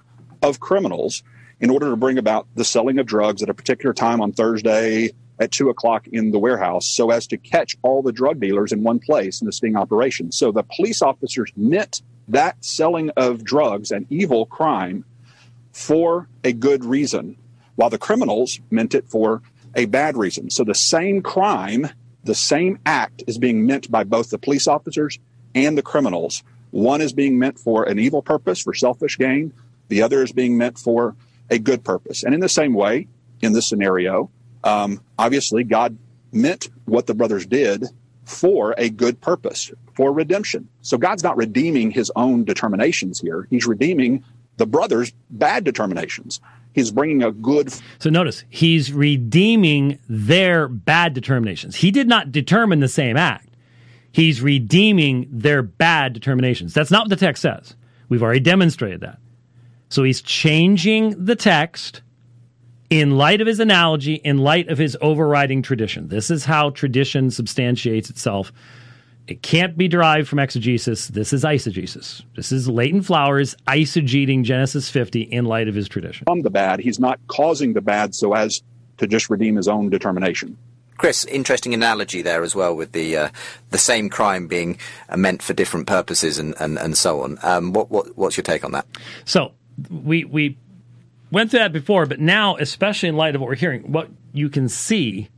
[0.42, 1.24] of criminals
[1.60, 5.12] in order to bring about the selling of drugs at a particular time on Thursday
[5.40, 8.84] at two o'clock in the warehouse so as to catch all the drug dealers in
[8.84, 10.32] one place in the sting operation.
[10.32, 15.06] So the police officers meant that selling of drugs an evil crime
[15.72, 17.38] for a good reason,
[17.76, 19.42] while the criminals meant it for
[19.76, 20.50] a bad reason.
[20.50, 21.90] So the same crime,
[22.24, 25.20] the same act is being meant by both the police officers
[25.54, 26.44] and the criminals.
[26.72, 29.54] One is being meant for an evil purpose, for selfish gain.
[29.88, 31.16] The other is being meant for
[31.50, 32.24] a good purpose.
[32.24, 33.08] And in the same way,
[33.42, 34.30] in this scenario,
[34.68, 35.98] um, obviously God
[36.32, 37.86] meant what the brothers did
[38.26, 40.68] for a good purpose, for redemption.
[40.82, 43.48] So God's not redeeming his own determinations here.
[43.50, 44.26] He's redeeming
[44.58, 46.42] the brothers' bad determinations.
[46.74, 47.72] He's bringing a good.
[48.00, 51.78] So notice, he's redeeming their bad determinations.
[51.78, 53.48] He did not determine the same act.
[54.12, 56.74] He's redeeming their bad determinations.
[56.74, 57.76] That's not what the text says.
[58.10, 59.20] We've already demonstrated that.
[59.90, 62.02] So he's changing the text
[62.90, 66.08] in light of his analogy, in light of his overriding tradition.
[66.08, 68.52] This is how tradition substantiates itself.
[69.28, 71.08] It can't be derived from exegesis.
[71.08, 72.24] This is eisegesis.
[72.38, 76.26] This is Leighton Flowers eisegeting Genesis 50 in light of his tradition.
[76.26, 78.62] From the bad, he's not causing the bad so as
[79.00, 80.58] to just redeem his own determination.
[80.98, 83.30] Chris, interesting analogy there as well with the uh,
[83.70, 87.38] the same crime being uh, meant for different purposes and, and, and so on.
[87.44, 88.88] Um, what, what what's your take on that?
[89.26, 89.52] So
[89.92, 90.58] we we
[91.32, 94.50] went through that before, but now, especially in light of what we're hearing, what you
[94.50, 95.30] can see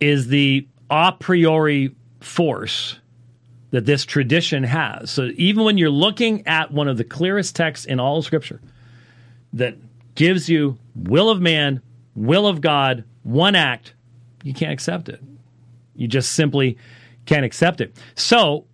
[0.00, 2.98] is the a priori force
[3.70, 5.10] that this tradition has.
[5.10, 8.60] So even when you're looking at one of the clearest texts in all of Scripture
[9.52, 9.76] that
[10.14, 11.82] gives you will of man,
[12.14, 13.94] will of God, one act,
[14.42, 15.20] you can't accept it.
[15.94, 16.78] You just simply
[17.26, 17.96] can't accept it.
[18.14, 18.66] So,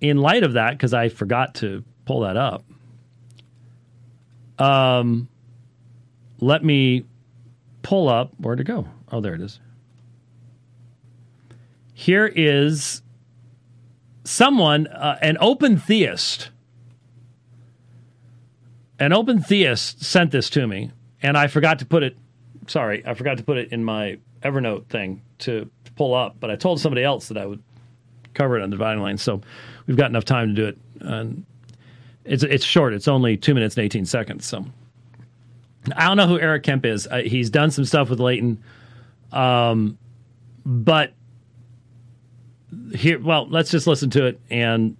[0.00, 2.64] in light of that, because I forgot to pull that up,
[4.58, 5.28] um,
[6.40, 7.04] let me
[7.82, 8.86] pull up where to go.
[9.10, 9.60] Oh, there it is.
[11.94, 13.02] Here is
[14.24, 16.50] someone, uh, an open theist.
[19.00, 22.16] An open theist sent this to me, and I forgot to put it.
[22.66, 26.54] Sorry, I forgot to put it in my Evernote thing to, pull up, but I
[26.54, 27.60] told somebody else that I would
[28.32, 29.18] cover it on the dividing line.
[29.18, 29.40] So
[29.86, 30.78] we've got enough time to do it.
[31.00, 31.44] And
[32.28, 32.92] it's it's short.
[32.92, 34.46] It's only two minutes and eighteen seconds.
[34.46, 34.64] So
[35.96, 37.06] I don't know who Eric Kemp is.
[37.06, 38.62] Uh, he's done some stuff with Leighton,
[39.32, 39.98] um,
[40.64, 41.14] but
[42.94, 43.18] here.
[43.18, 44.96] Well, let's just listen to it, and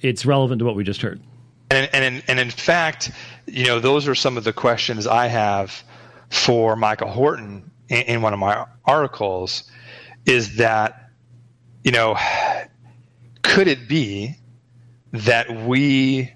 [0.00, 1.20] it's relevant to what we just heard.
[1.70, 3.10] And and and in fact,
[3.46, 5.84] you know, those are some of the questions I have
[6.30, 9.70] for Michael Horton in, in one of my articles.
[10.24, 11.10] Is that
[11.82, 12.16] you know
[13.42, 14.36] could it be
[15.14, 16.32] that we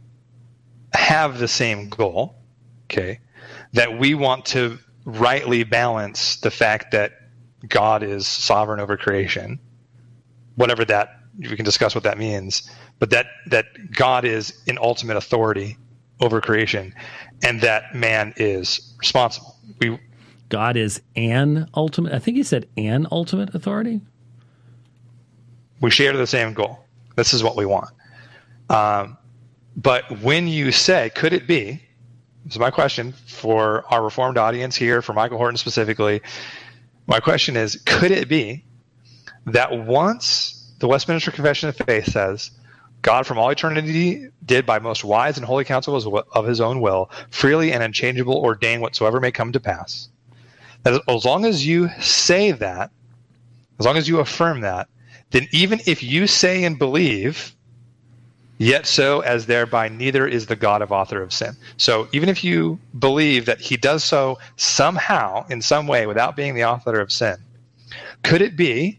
[0.92, 2.36] have the same goal?
[2.86, 3.20] Okay.
[3.72, 7.12] That we want to rightly balance the fact that
[7.68, 9.58] God is sovereign over creation,
[10.54, 15.16] whatever that we can discuss what that means, but that that God is in ultimate
[15.16, 15.76] authority
[16.20, 16.94] over creation,
[17.42, 19.56] and that man is responsible.
[19.80, 19.98] We
[20.48, 22.12] God is an ultimate.
[22.12, 24.00] I think he said an ultimate authority.
[25.80, 26.84] We share the same goal.
[27.16, 27.90] This is what we want.
[28.68, 29.16] Um,
[29.76, 31.82] but when you say, could it be?
[32.46, 36.22] Is my question for our Reformed audience here, for Michael Horton specifically.
[37.06, 38.64] My question is, could it be
[39.46, 42.50] that once the Westminster Confession of Faith says,
[43.02, 45.96] God from all eternity did by most wise and holy counsel
[46.32, 50.08] of his own will, freely and unchangeable ordain whatsoever may come to pass.
[50.82, 52.90] That as long as you say that,
[53.78, 54.88] as long as you affirm that,
[55.30, 57.54] then even if you say and believe,
[58.58, 61.56] yet so as thereby neither is the God of author of sin.
[61.76, 66.54] So even if you believe that he does so somehow, in some way, without being
[66.54, 67.36] the author of sin,
[68.22, 68.98] could it be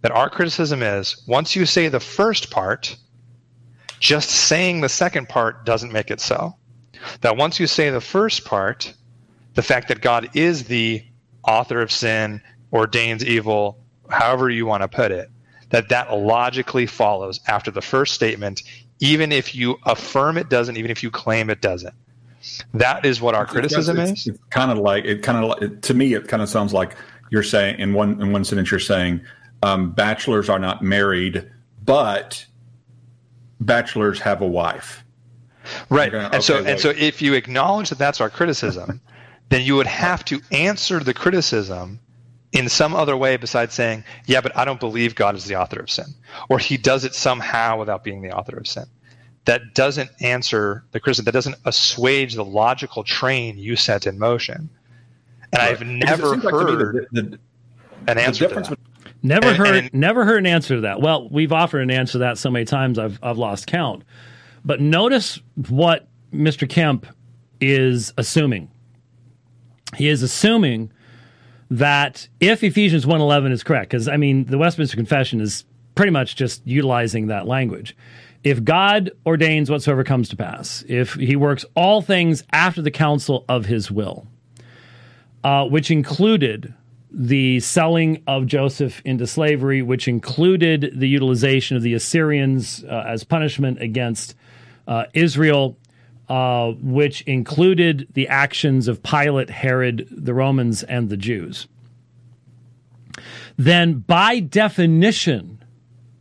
[0.00, 2.96] that our criticism is once you say the first part,
[4.00, 6.54] just saying the second part doesn't make it so.
[7.20, 8.94] That once you say the first part,
[9.54, 11.02] the fact that God is the
[11.46, 12.40] author of sin,
[12.72, 13.78] ordains evil,
[14.08, 15.30] however you want to put it,
[15.70, 18.62] that that logically follows after the first statement,
[19.00, 21.94] even if you affirm it doesn't, even if you claim it doesn't.
[22.74, 24.26] That is what our it's, criticism it's, is.
[24.28, 25.22] It's kind of like it.
[25.22, 26.96] Kind of to me, it kind of sounds like
[27.30, 29.20] you're saying in one in one sentence you're saying
[29.62, 31.50] um, bachelors are not married,
[31.84, 32.46] but
[33.60, 35.04] bachelors have a wife.
[35.90, 36.10] Right.
[36.10, 39.00] Gonna, and okay, so like, and so if you acknowledge that that's our criticism,
[39.50, 42.00] then you would have to answer the criticism
[42.52, 45.80] in some other way besides saying, yeah, but I don't believe God is the author
[45.80, 46.06] of sin,
[46.48, 48.86] or he does it somehow without being the author of sin.
[49.44, 51.24] That doesn't answer the criticism.
[51.24, 54.68] That doesn't assuage the logical train you set in motion.
[55.52, 55.70] And right.
[55.70, 57.38] I've never heard like the, the,
[58.06, 58.78] an answer to that.
[59.22, 61.00] Never and, heard, and, never heard an answer to that.
[61.00, 64.04] Well, we've offered an answer to that so many times I've I've lost count.
[64.64, 66.68] But notice what Mr.
[66.68, 67.06] Kemp
[67.60, 68.70] is assuming.
[69.96, 70.92] He is assuming
[71.70, 75.64] that if Ephesians 1:11 is correct, because I mean the Westminster Confession is
[75.94, 77.96] pretty much just utilizing that language.
[78.44, 83.44] If God ordains whatsoever comes to pass, if He works all things after the counsel
[83.48, 84.26] of His will,
[85.44, 86.72] uh, which included
[87.10, 93.24] the selling of Joseph into slavery, which included the utilization of the Assyrians uh, as
[93.24, 94.34] punishment against
[94.86, 95.76] uh, Israel,
[96.28, 101.66] uh, which included the actions of Pilate, Herod, the Romans, and the Jews,
[103.56, 105.62] then by definition,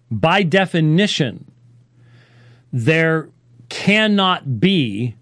[0.10, 1.52] by definition,
[2.72, 3.30] there
[3.70, 5.16] cannot be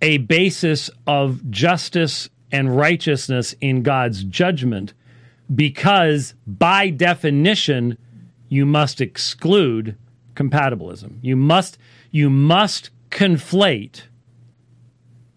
[0.00, 4.92] a basis of justice and righteousness in God's judgment
[5.54, 7.96] because by definition
[8.48, 9.96] you must exclude
[10.34, 11.18] compatibilism.
[11.22, 11.78] You must
[12.10, 14.02] you must conflate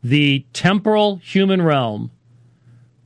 [0.02, 2.12] the temporal human realm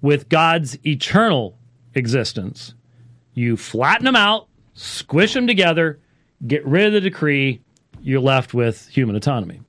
[0.01, 1.57] with God's eternal
[1.95, 2.73] existence.
[3.33, 5.99] You flatten them out, squish them together,
[6.45, 7.61] get rid of the decree,
[8.01, 9.61] you're left with human autonomy.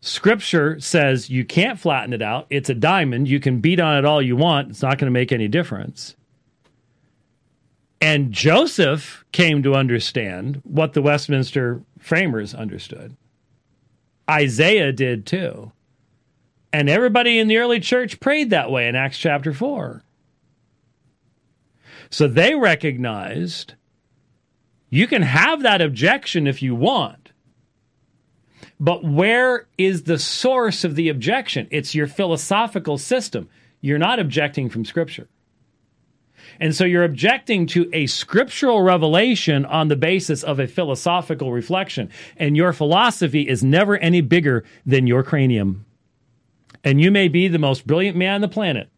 [0.00, 2.46] Scripture says you can't flatten it out.
[2.50, 3.26] It's a diamond.
[3.26, 4.70] You can beat on it all you want.
[4.70, 6.14] It's not going to make any difference.
[8.02, 13.16] And Joseph came to understand what the Westminster framers understood.
[14.30, 15.72] Isaiah did too.
[16.70, 20.02] And everybody in the early church prayed that way in Acts chapter 4.
[22.10, 23.72] So they recognized
[24.90, 27.32] you can have that objection if you want.
[28.78, 31.68] But where is the source of the objection?
[31.70, 33.48] It's your philosophical system.
[33.80, 35.28] You're not objecting from Scripture.
[36.64, 42.08] And so you're objecting to a scriptural revelation on the basis of a philosophical reflection.
[42.38, 45.84] And your philosophy is never any bigger than your cranium.
[46.82, 48.88] And you may be the most brilliant man on the planet,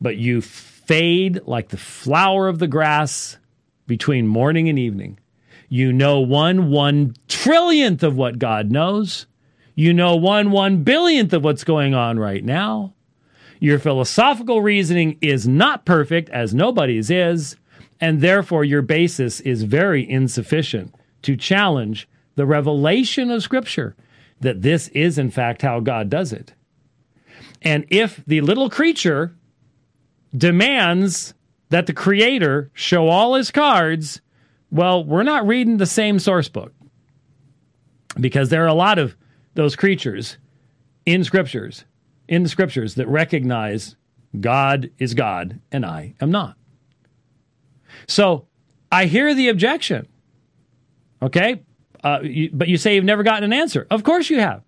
[0.00, 3.38] but you fade like the flower of the grass
[3.86, 5.20] between morning and evening.
[5.68, 9.26] You know one one trillionth of what God knows.
[9.76, 12.94] You know one one billionth of what's going on right now.
[13.62, 17.54] Your philosophical reasoning is not perfect, as nobody's is,
[18.00, 23.94] and therefore your basis is very insufficient to challenge the revelation of Scripture
[24.40, 26.54] that this is, in fact, how God does it.
[27.62, 29.36] And if the little creature
[30.36, 31.32] demands
[31.68, 34.20] that the Creator show all his cards,
[34.72, 36.72] Well, we're not reading the same source book
[38.18, 39.14] because there are a lot of
[39.54, 40.36] those creatures
[41.06, 41.84] in scriptures,
[42.28, 43.96] in the scriptures that recognize
[44.38, 46.56] God is God and I am not.
[48.06, 48.46] So
[48.90, 50.08] I hear the objection.
[51.20, 51.62] Okay.
[52.02, 53.86] Uh, you, but you say you've never gotten an answer.
[53.90, 54.62] Of course you have.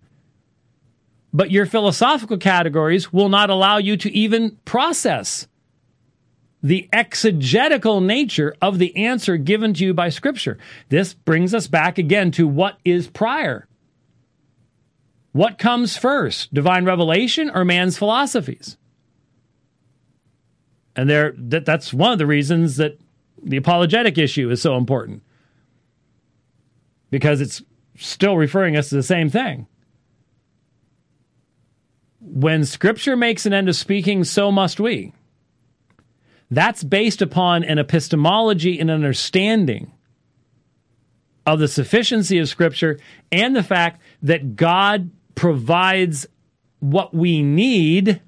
[1.33, 5.47] But your philosophical categories will not allow you to even process
[6.63, 10.57] the exegetical nature of the answer given to you by Scripture.
[10.89, 13.67] This brings us back again to what is prior.
[15.35, 18.77] What comes first, divine revelation or man's philosophies?
[20.95, 22.97] And there, that, that's one of the reasons that
[23.43, 25.23] the apologetic issue is so important
[27.11, 27.61] because it's
[27.97, 29.67] still referring us to the same thing.
[32.21, 35.11] When Scripture makes an end of speaking, so must we.
[36.49, 39.91] That's based upon an epistemology and understanding
[41.45, 42.97] of the sufficiency of Scripture
[43.33, 46.25] and the fact that God provides
[46.79, 48.21] what we need,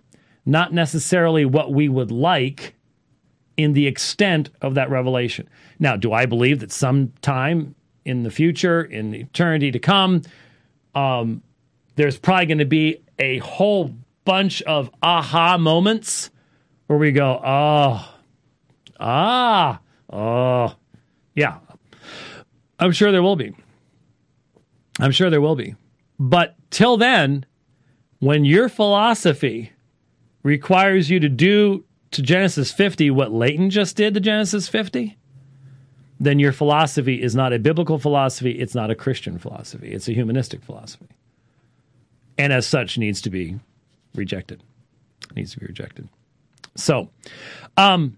[0.45, 2.75] not necessarily what we would like,
[3.57, 5.49] in the extent of that revelation.
[5.79, 7.75] Now, do I believe that sometime
[8.05, 10.21] in the future, in the eternity to come,
[10.93, 11.41] um,
[11.95, 16.29] there's probably going to be a whole bunch of aha moments
[16.85, 18.15] where we go, oh,
[18.99, 19.79] ah,
[20.11, 20.75] oh,
[21.35, 21.57] yeah.
[22.79, 23.55] I'm sure there will be.
[24.99, 25.75] I'm sure there will be.
[26.19, 27.45] But till then,
[28.19, 29.71] when your philosophy
[30.43, 35.17] requires you to do to Genesis 50 what Leighton just did to Genesis 50,
[36.19, 38.51] then your philosophy is not a biblical philosophy.
[38.51, 39.91] It's not a Christian philosophy.
[39.91, 41.07] It's a humanistic philosophy.
[42.37, 43.59] And as such, needs to be
[44.15, 44.63] rejected.
[45.35, 46.09] Needs to be rejected.
[46.75, 47.09] So,
[47.75, 48.17] um,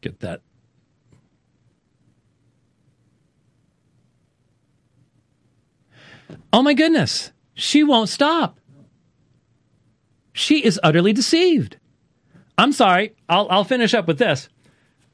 [0.00, 0.42] get that.
[6.52, 8.58] Oh my goodness, she won't stop.
[10.32, 11.78] She is utterly deceived.
[12.56, 13.14] I'm sorry.
[13.28, 14.48] I'll, I'll finish up with this.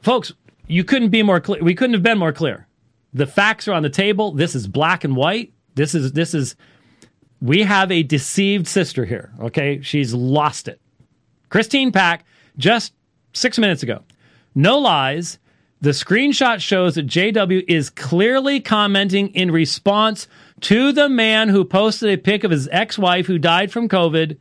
[0.03, 0.33] Folks,
[0.67, 1.63] you couldn't be more clear.
[1.63, 2.67] We couldn't have been more clear.
[3.13, 4.33] The facts are on the table.
[4.33, 5.53] This is black and white.
[5.75, 6.57] This is, this is,
[7.41, 9.33] we have a deceived sister here.
[9.41, 9.81] Okay.
[9.83, 10.81] She's lost it.
[11.49, 12.25] Christine Pack,
[12.57, 12.93] just
[13.33, 14.03] six minutes ago.
[14.55, 15.39] No lies.
[15.81, 20.29] The screenshot shows that JW is clearly commenting in response
[20.65, 24.39] to the man who posted a pic of his ex wife who died from COVID.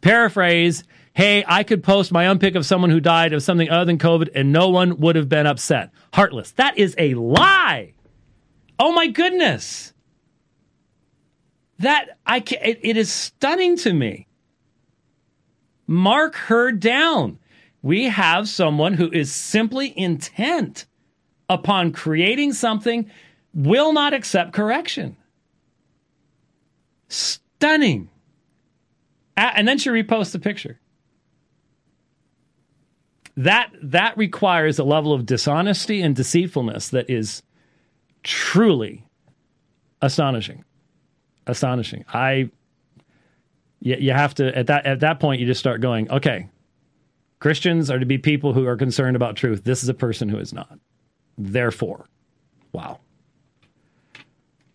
[0.00, 3.84] Paraphrase, hey, I could post my own pic of someone who died of something other
[3.84, 5.90] than COVID and no one would have been upset.
[6.14, 6.52] Heartless.
[6.52, 7.94] That is a lie.
[8.78, 9.92] Oh my goodness.
[11.80, 14.28] That I can, it, it is stunning to me.
[15.88, 17.40] Mark her down.
[17.82, 20.86] We have someone who is simply intent
[21.48, 23.10] upon creating something,
[23.52, 25.16] will not accept correction.
[27.16, 28.10] Stunning.
[29.38, 30.78] And then she reposts the picture.
[33.38, 37.42] That that requires a level of dishonesty and deceitfulness that is
[38.22, 39.06] truly
[40.00, 40.64] astonishing.
[41.46, 42.04] Astonishing.
[42.12, 42.50] I
[43.80, 46.48] you, you have to at that at that point you just start going, okay,
[47.40, 49.64] Christians are to be people who are concerned about truth.
[49.64, 50.78] This is a person who is not.
[51.36, 52.08] Therefore,
[52.72, 53.00] wow.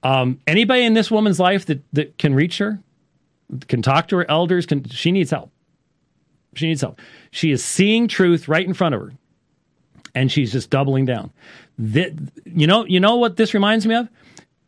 [0.03, 2.79] Um, anybody in this woman's life that, that can reach her,
[3.67, 5.51] can talk to her elders, can she needs help.
[6.55, 6.99] She needs help.
[7.31, 9.13] She is seeing truth right in front of her,
[10.13, 11.31] and she's just doubling down.
[11.77, 12.13] That,
[12.45, 14.09] you know, you know what this reminds me of?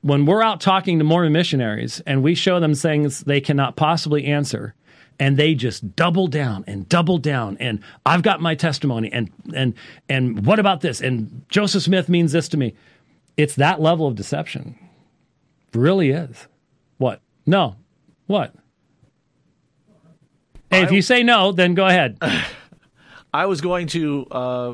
[0.01, 4.25] When we're out talking to Mormon missionaries and we show them things they cannot possibly
[4.25, 4.75] answer,
[5.19, 9.73] and they just double down and double down and I've got my testimony and and
[10.09, 12.73] and what about this and Joseph Smith means this to me.
[13.37, 14.77] It's that level of deception.
[15.73, 16.47] Really is.
[16.97, 17.21] What?
[17.45, 17.75] No.
[18.27, 18.53] What?
[20.69, 22.17] Hey, if you say no, then go ahead.
[23.33, 24.73] I was going to uh,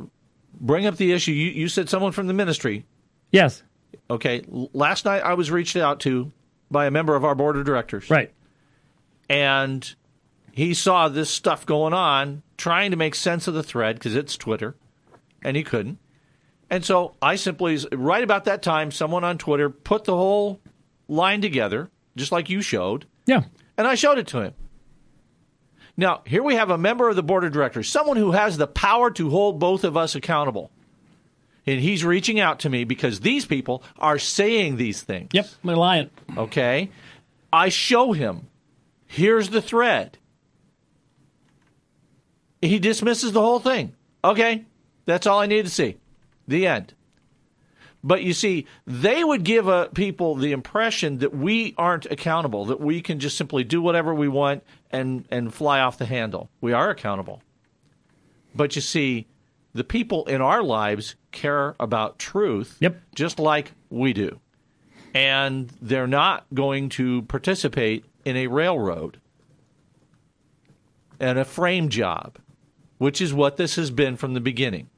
[0.60, 1.32] bring up the issue.
[1.32, 2.86] You, you said someone from the ministry.
[3.32, 3.64] Yes.
[4.10, 4.44] Okay.
[4.48, 6.32] Last night I was reached out to
[6.72, 8.10] by a member of our board of directors.
[8.10, 8.32] Right.
[9.30, 9.94] And
[10.52, 14.36] he saw this stuff going on, trying to make sense of the thread because it's
[14.38, 14.76] Twitter,
[15.44, 16.00] and he couldn't.
[16.70, 20.60] And so I simply, right about that time, someone on Twitter put the whole
[21.10, 23.06] line together, just like you showed.
[23.26, 23.44] Yeah.
[23.78, 24.54] And I showed it to him.
[25.98, 28.68] Now, here we have a member of the board of directors, someone who has the
[28.68, 30.72] power to hold both of us accountable.
[31.66, 35.30] And he's reaching out to me because these people are saying these things.
[35.34, 36.10] Yep, they're lying.
[36.38, 36.90] Okay.
[37.52, 38.48] I show him.
[39.08, 40.18] Here's the thread.
[42.62, 43.94] He dismisses the whole thing.
[44.24, 44.66] Okay,
[45.06, 45.98] that's all I need to see.
[46.48, 46.94] The end.
[48.04, 52.80] But you see, they would give uh, people the impression that we aren't accountable, that
[52.80, 56.50] we can just simply do whatever we want and, and fly off the handle.
[56.62, 57.42] We are accountable.
[58.56, 59.28] But you see,
[59.74, 63.02] the people in our lives care about truth Yep.
[63.16, 64.40] just like we do.
[65.14, 69.20] And they're not going to participate in a railroad
[71.20, 72.38] and a frame job,
[72.98, 74.90] which is what this has been from the beginning.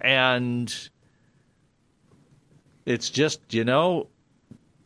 [0.00, 0.90] And
[2.90, 4.08] it's just, you know,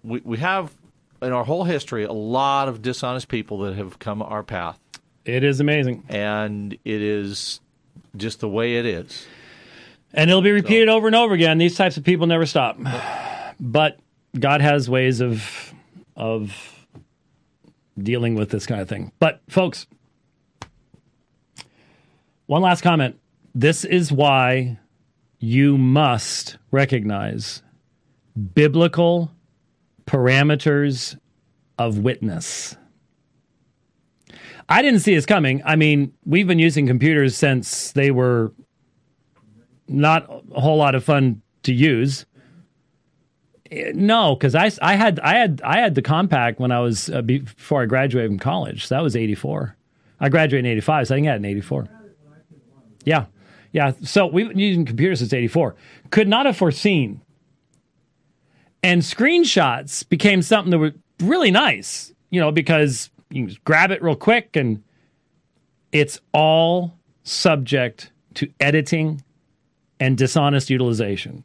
[0.03, 0.75] we, we have
[1.23, 4.79] in our whole history a lot of dishonest people that have come our path.
[5.25, 6.05] It is amazing.
[6.09, 7.61] And it is
[8.17, 9.27] just the way it is.
[10.13, 11.57] And it'll be repeated over and over again.
[11.59, 12.79] These types of people never stop.
[13.59, 13.99] But
[14.39, 15.73] God has ways of
[16.17, 16.87] of
[17.99, 19.11] dealing with this kind of thing.
[19.19, 19.87] But folks,
[22.47, 23.19] one last comment.
[23.55, 24.79] This is why
[25.39, 27.63] you must recognize
[28.55, 29.31] biblical
[30.06, 31.19] parameters
[31.78, 32.77] of witness.
[34.69, 35.62] I didn't see this coming.
[35.65, 38.52] I mean, we've been using computers since they were
[39.89, 42.24] not a whole lot of fun to use.
[43.93, 47.23] No, because I, I had I had I had the Compaq when I was uh,
[47.23, 48.86] before I graduated from college.
[48.86, 49.77] So that was eighty four.
[50.20, 51.89] I graduated in eighty five, so I think I had an eighty four.
[53.05, 53.27] Yeah,
[53.73, 53.93] yeah.
[54.02, 55.74] So we've been using computers since eighty four.
[56.11, 57.20] Could not have foreseen.
[58.85, 64.02] And screenshots became something that were really nice, you know, because you just grab it
[64.02, 64.85] real quick and
[65.90, 66.93] it's all
[67.23, 69.23] subject to editing
[69.98, 71.44] and dishonest utilization.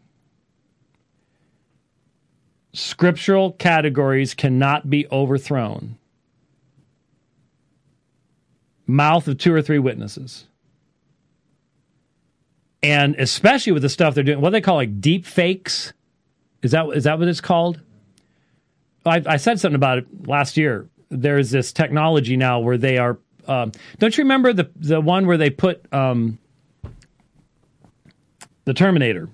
[2.73, 5.97] Scriptural categories cannot be overthrown.
[8.85, 10.43] Mouth of two or three witnesses.
[12.83, 15.93] And especially with the stuff they're doing, what they call like deep fakes.
[16.61, 17.81] Is that is that what it's called?
[19.05, 20.87] I, I said something about it last year.
[21.09, 23.17] There's this technology now where they are.
[23.47, 26.37] Um, don't you remember the the one where they put um,
[28.65, 29.29] the Terminator,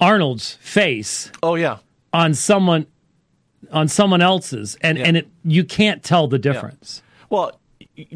[0.00, 1.78] Arnold's face Oh, yeah.
[2.12, 2.86] on someone
[3.72, 5.04] on someone else's, and Yeah.
[5.06, 7.02] and it you can't tell the difference.
[7.28, 7.60] Well,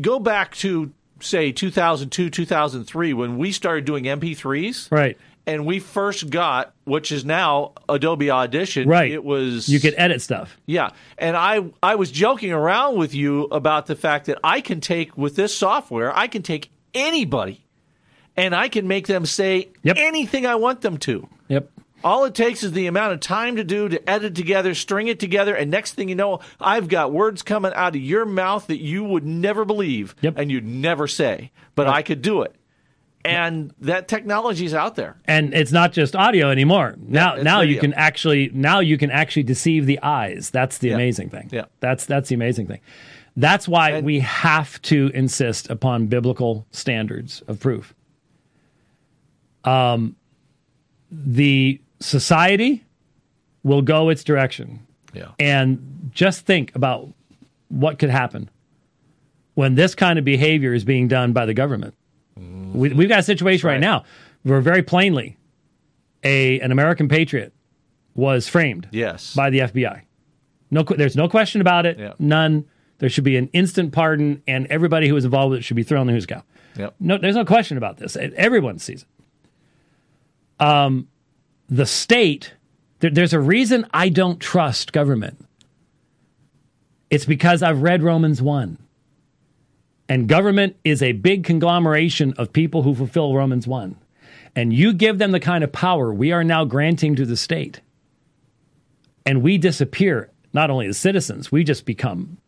[0.01, 4.91] go back to, say, 2002, 2003, when we started doing MP3s.
[4.91, 5.19] Right.
[5.45, 8.89] And we first got, which is now Adobe Audition.
[8.89, 9.11] Right.
[9.11, 9.69] It was.
[9.69, 10.57] You could edit stuff.
[10.67, 14.81] Yeah, and I I was joking around with you about the fact that I can
[14.81, 17.65] take with this software, I can take anybody,
[18.37, 19.97] and I can make them say Yep.
[19.99, 21.29] anything I want them to.
[21.49, 21.71] Yep.
[22.05, 25.19] All it takes is the amount of time to do to edit together, string it
[25.21, 28.81] together, and next thing you know, I've got words coming out of your mouth that
[28.81, 30.35] you would never believe Yep.
[30.37, 32.55] and you'd never say, but I could do it.
[33.25, 35.17] And that technology's out there.
[35.27, 36.97] And it's not just audio anymore.
[36.99, 40.51] Now it's now you can actually now you can actually deceive the eyes.
[40.51, 40.95] That's the Yeah.
[40.95, 41.49] amazing thing.
[41.53, 41.67] Yeah.
[41.81, 42.81] That's that's the amazing thing.
[43.37, 47.95] That's why And- we have to insist upon biblical standards of proof.
[49.65, 50.17] Um
[51.11, 52.85] the society
[53.63, 54.81] will go its direction.
[55.15, 55.29] Yeah.
[55.39, 57.09] And just think about
[57.69, 58.51] what could happen
[59.55, 61.95] when this kind of behavior is being done by the government.
[62.37, 63.75] We, we've got a situation right.
[63.75, 63.81] right.
[63.81, 64.05] now
[64.43, 65.37] where very plainly
[66.25, 67.53] a an American patriot
[68.15, 69.35] was framed Yes.
[69.35, 70.03] by the FBI.
[70.71, 71.99] No, there's no question about it.
[71.99, 72.15] Yeah.
[72.19, 72.65] None.
[72.99, 75.83] There should be an instant pardon, and everybody who was involved with it should be
[75.83, 76.43] thrown in the who's cow.
[76.77, 76.95] Yep.
[77.01, 78.17] No, there's no question about this.
[78.17, 79.05] Everyone sees
[80.59, 80.65] it.
[80.65, 81.09] Um,
[81.69, 82.55] the state.
[83.01, 85.45] There, there's a reason I don't trust government.
[87.11, 88.79] It's because I've read Romans one.
[90.09, 93.97] And government is a big conglomeration of people who fulfill Romans 1.
[94.55, 97.81] And you give them the kind of power we are now granting to the state.
[99.25, 102.39] And we disappear, not only as citizens, we just become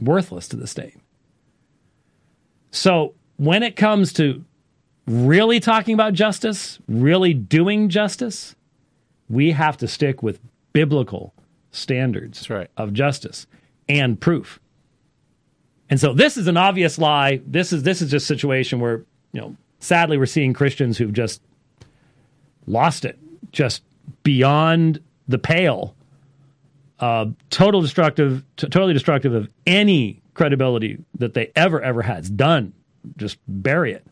[0.00, 0.96] worthless to the state.
[2.70, 4.44] So when it comes to
[5.06, 8.54] really talking about justice, really doing justice,
[9.28, 10.40] we have to stick with
[10.72, 11.34] biblical
[11.70, 12.70] standards right.
[12.76, 13.46] of justice
[13.88, 14.60] and proof.
[15.90, 17.40] And so this is an obvious lie.
[17.46, 21.12] This is this is just a situation where, you know, sadly we're seeing Christians who've
[21.12, 21.40] just
[22.66, 23.18] lost it,
[23.52, 23.82] just
[24.22, 25.94] beyond the pale.
[27.00, 32.18] Uh, total destructive, t- totally destructive of any credibility that they ever ever had.
[32.18, 32.72] It's done.
[33.16, 34.04] Just bury it.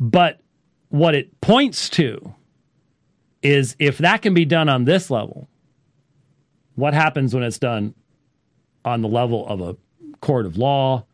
[0.00, 0.40] But
[0.88, 2.34] what it points to
[3.42, 5.48] is if that can be done on this level,
[6.76, 7.94] what happens when it's done
[8.84, 9.76] on the level of a
[10.20, 11.04] court of law,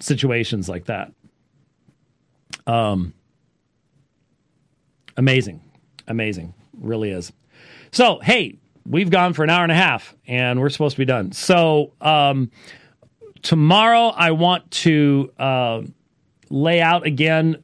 [0.00, 1.12] situations like that.
[2.66, 3.14] Um,
[5.16, 5.60] amazing,
[6.06, 7.32] amazing, really is.
[7.92, 11.04] So, hey, we've gone for an hour and a half, and we're supposed to be
[11.04, 11.32] done.
[11.32, 12.50] So, um,
[13.42, 15.82] tomorrow I want to uh,
[16.50, 17.62] lay out again.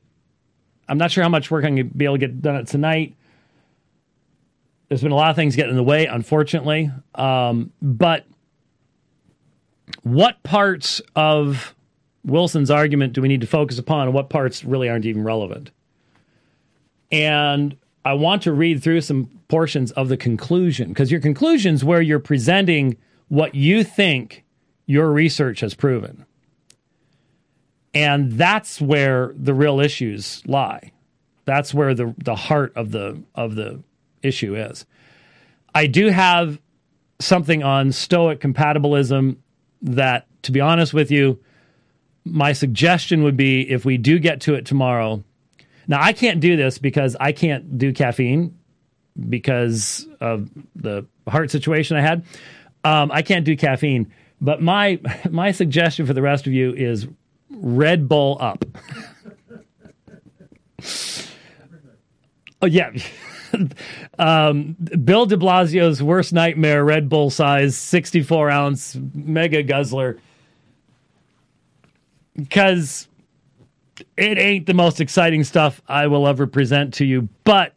[0.89, 3.17] I'm not sure how much work I'm going to be able to get done tonight.
[4.89, 6.91] There's been a lot of things getting in the way, unfortunately.
[7.15, 8.27] Um, but
[10.03, 11.75] what parts of
[12.25, 15.71] Wilson's argument do we need to focus upon, and what parts really aren't even relevant?
[17.11, 22.01] And I want to read through some portions of the conclusion because your conclusion's where
[22.01, 22.97] you're presenting
[23.29, 24.45] what you think
[24.87, 26.25] your research has proven.
[27.95, 30.93] And that's where the real issues lie.
[31.45, 33.83] That's where the, the heart of the of the
[34.23, 34.87] issue is.
[35.75, 36.61] I do have
[37.21, 39.37] something on Stoic compatibilism
[39.83, 41.39] that, to be honest with you,
[42.25, 45.23] my suggestion would be if we do get to it tomorrow.
[45.89, 48.57] Now, I can't do this because I can't do caffeine
[49.29, 52.25] because of the heart situation I had.
[52.85, 54.13] Um, I can't do caffeine.
[54.41, 55.01] But my
[55.31, 57.07] my suggestion for the rest of you is
[57.51, 58.65] Red Bull up.
[62.61, 62.91] oh yeah.
[64.19, 70.19] um, Bill de Blasio's worst nightmare, Red Bull size, 64 ounce mega guzzler.
[72.35, 73.09] Because
[74.17, 77.29] it ain't the most exciting stuff I will ever present to you.
[77.45, 77.75] But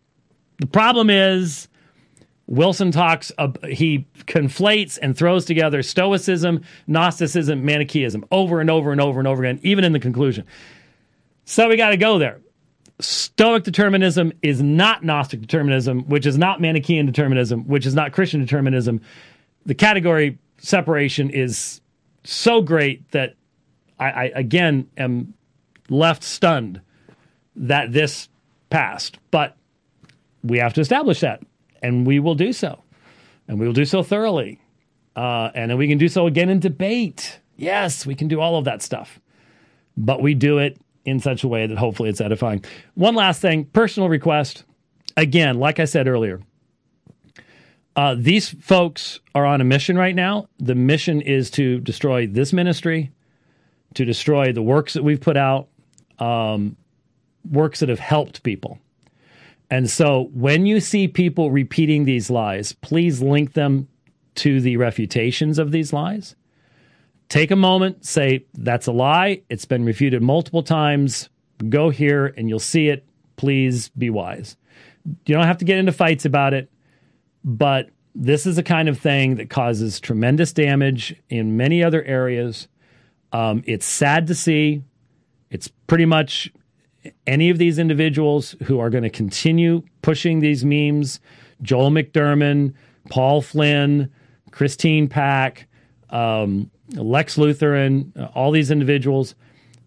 [0.59, 1.67] the problem is,
[2.47, 9.01] Wilson talks, uh, he conflates and throws together Stoicism, Gnosticism, Manichaeism over and over and
[9.01, 10.45] over and over again, even in the conclusion.
[11.45, 12.39] So we got to go there.
[12.99, 18.39] Stoic determinism is not Gnostic determinism, which is not Manichaean determinism, which is not Christian
[18.39, 19.01] determinism.
[19.65, 21.81] The category separation is
[22.23, 23.35] so great that
[23.99, 25.33] I, I again am
[25.89, 26.81] left stunned
[27.55, 28.29] that this
[28.69, 29.19] passed.
[29.31, 29.57] But
[30.43, 31.41] we have to establish that,
[31.81, 32.81] and we will do so,
[33.47, 34.59] and we will do so thoroughly,
[35.15, 37.39] uh, and then we can do so again in debate.
[37.57, 39.19] Yes, we can do all of that stuff,
[39.97, 42.63] but we do it in such a way that hopefully it's edifying.
[42.95, 44.63] One last thing personal request.
[45.17, 46.41] Again, like I said earlier,
[47.95, 50.49] uh, these folks are on a mission right now.
[50.59, 53.11] The mission is to destroy this ministry,
[53.93, 55.69] to destroy the works that we've put out,
[56.19, 56.75] um,
[57.49, 58.79] works that have helped people.
[59.69, 63.87] And so when you see people repeating these lies, please link them
[64.35, 66.35] to the refutations of these lies
[67.29, 69.41] take a moment, say, that's a lie.
[69.49, 71.29] It's been refuted multiple times.
[71.69, 73.05] Go here and you'll see it.
[73.35, 74.57] Please be wise.
[75.05, 76.71] You don't have to get into fights about it,
[77.43, 82.67] but this is the kind of thing that causes tremendous damage in many other areas.
[83.31, 84.83] Um, it's sad to see.
[85.49, 86.51] It's pretty much
[87.27, 91.19] any of these individuals who are going to continue pushing these memes
[91.61, 92.73] Joel McDurmon,
[93.09, 94.11] Paul Flynn,
[94.51, 95.67] Christine Pack,
[96.09, 99.35] um, Lex Lutheran, uh, all these individuals,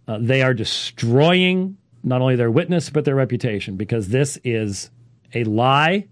[0.07, 4.91] uh, they are destroying not only their witness, but their reputation because this is
[5.35, 6.07] a lie.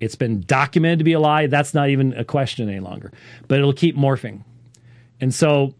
[0.00, 1.46] It's been documented to be a lie.
[1.46, 3.12] That's not even a question any longer,
[3.48, 4.44] but it'll keep morphing.
[5.20, 5.74] And so,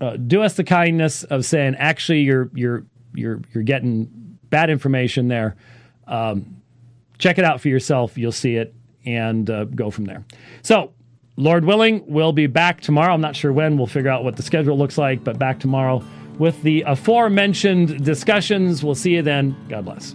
[0.00, 2.84] uh, do us the kindness of saying, actually, you're you're
[3.14, 5.56] you're you're getting bad information there.
[6.06, 6.62] Um,
[7.18, 8.18] check it out for yourself.
[8.18, 8.74] You'll see it
[9.04, 10.24] and uh, go from there.
[10.62, 10.92] So,
[11.40, 13.14] Lord willing, we'll be back tomorrow.
[13.14, 13.78] I'm not sure when.
[13.78, 16.04] We'll figure out what the schedule looks like, but back tomorrow
[16.38, 18.84] with the aforementioned discussions.
[18.84, 19.56] We'll see you then.
[19.68, 20.14] God bless.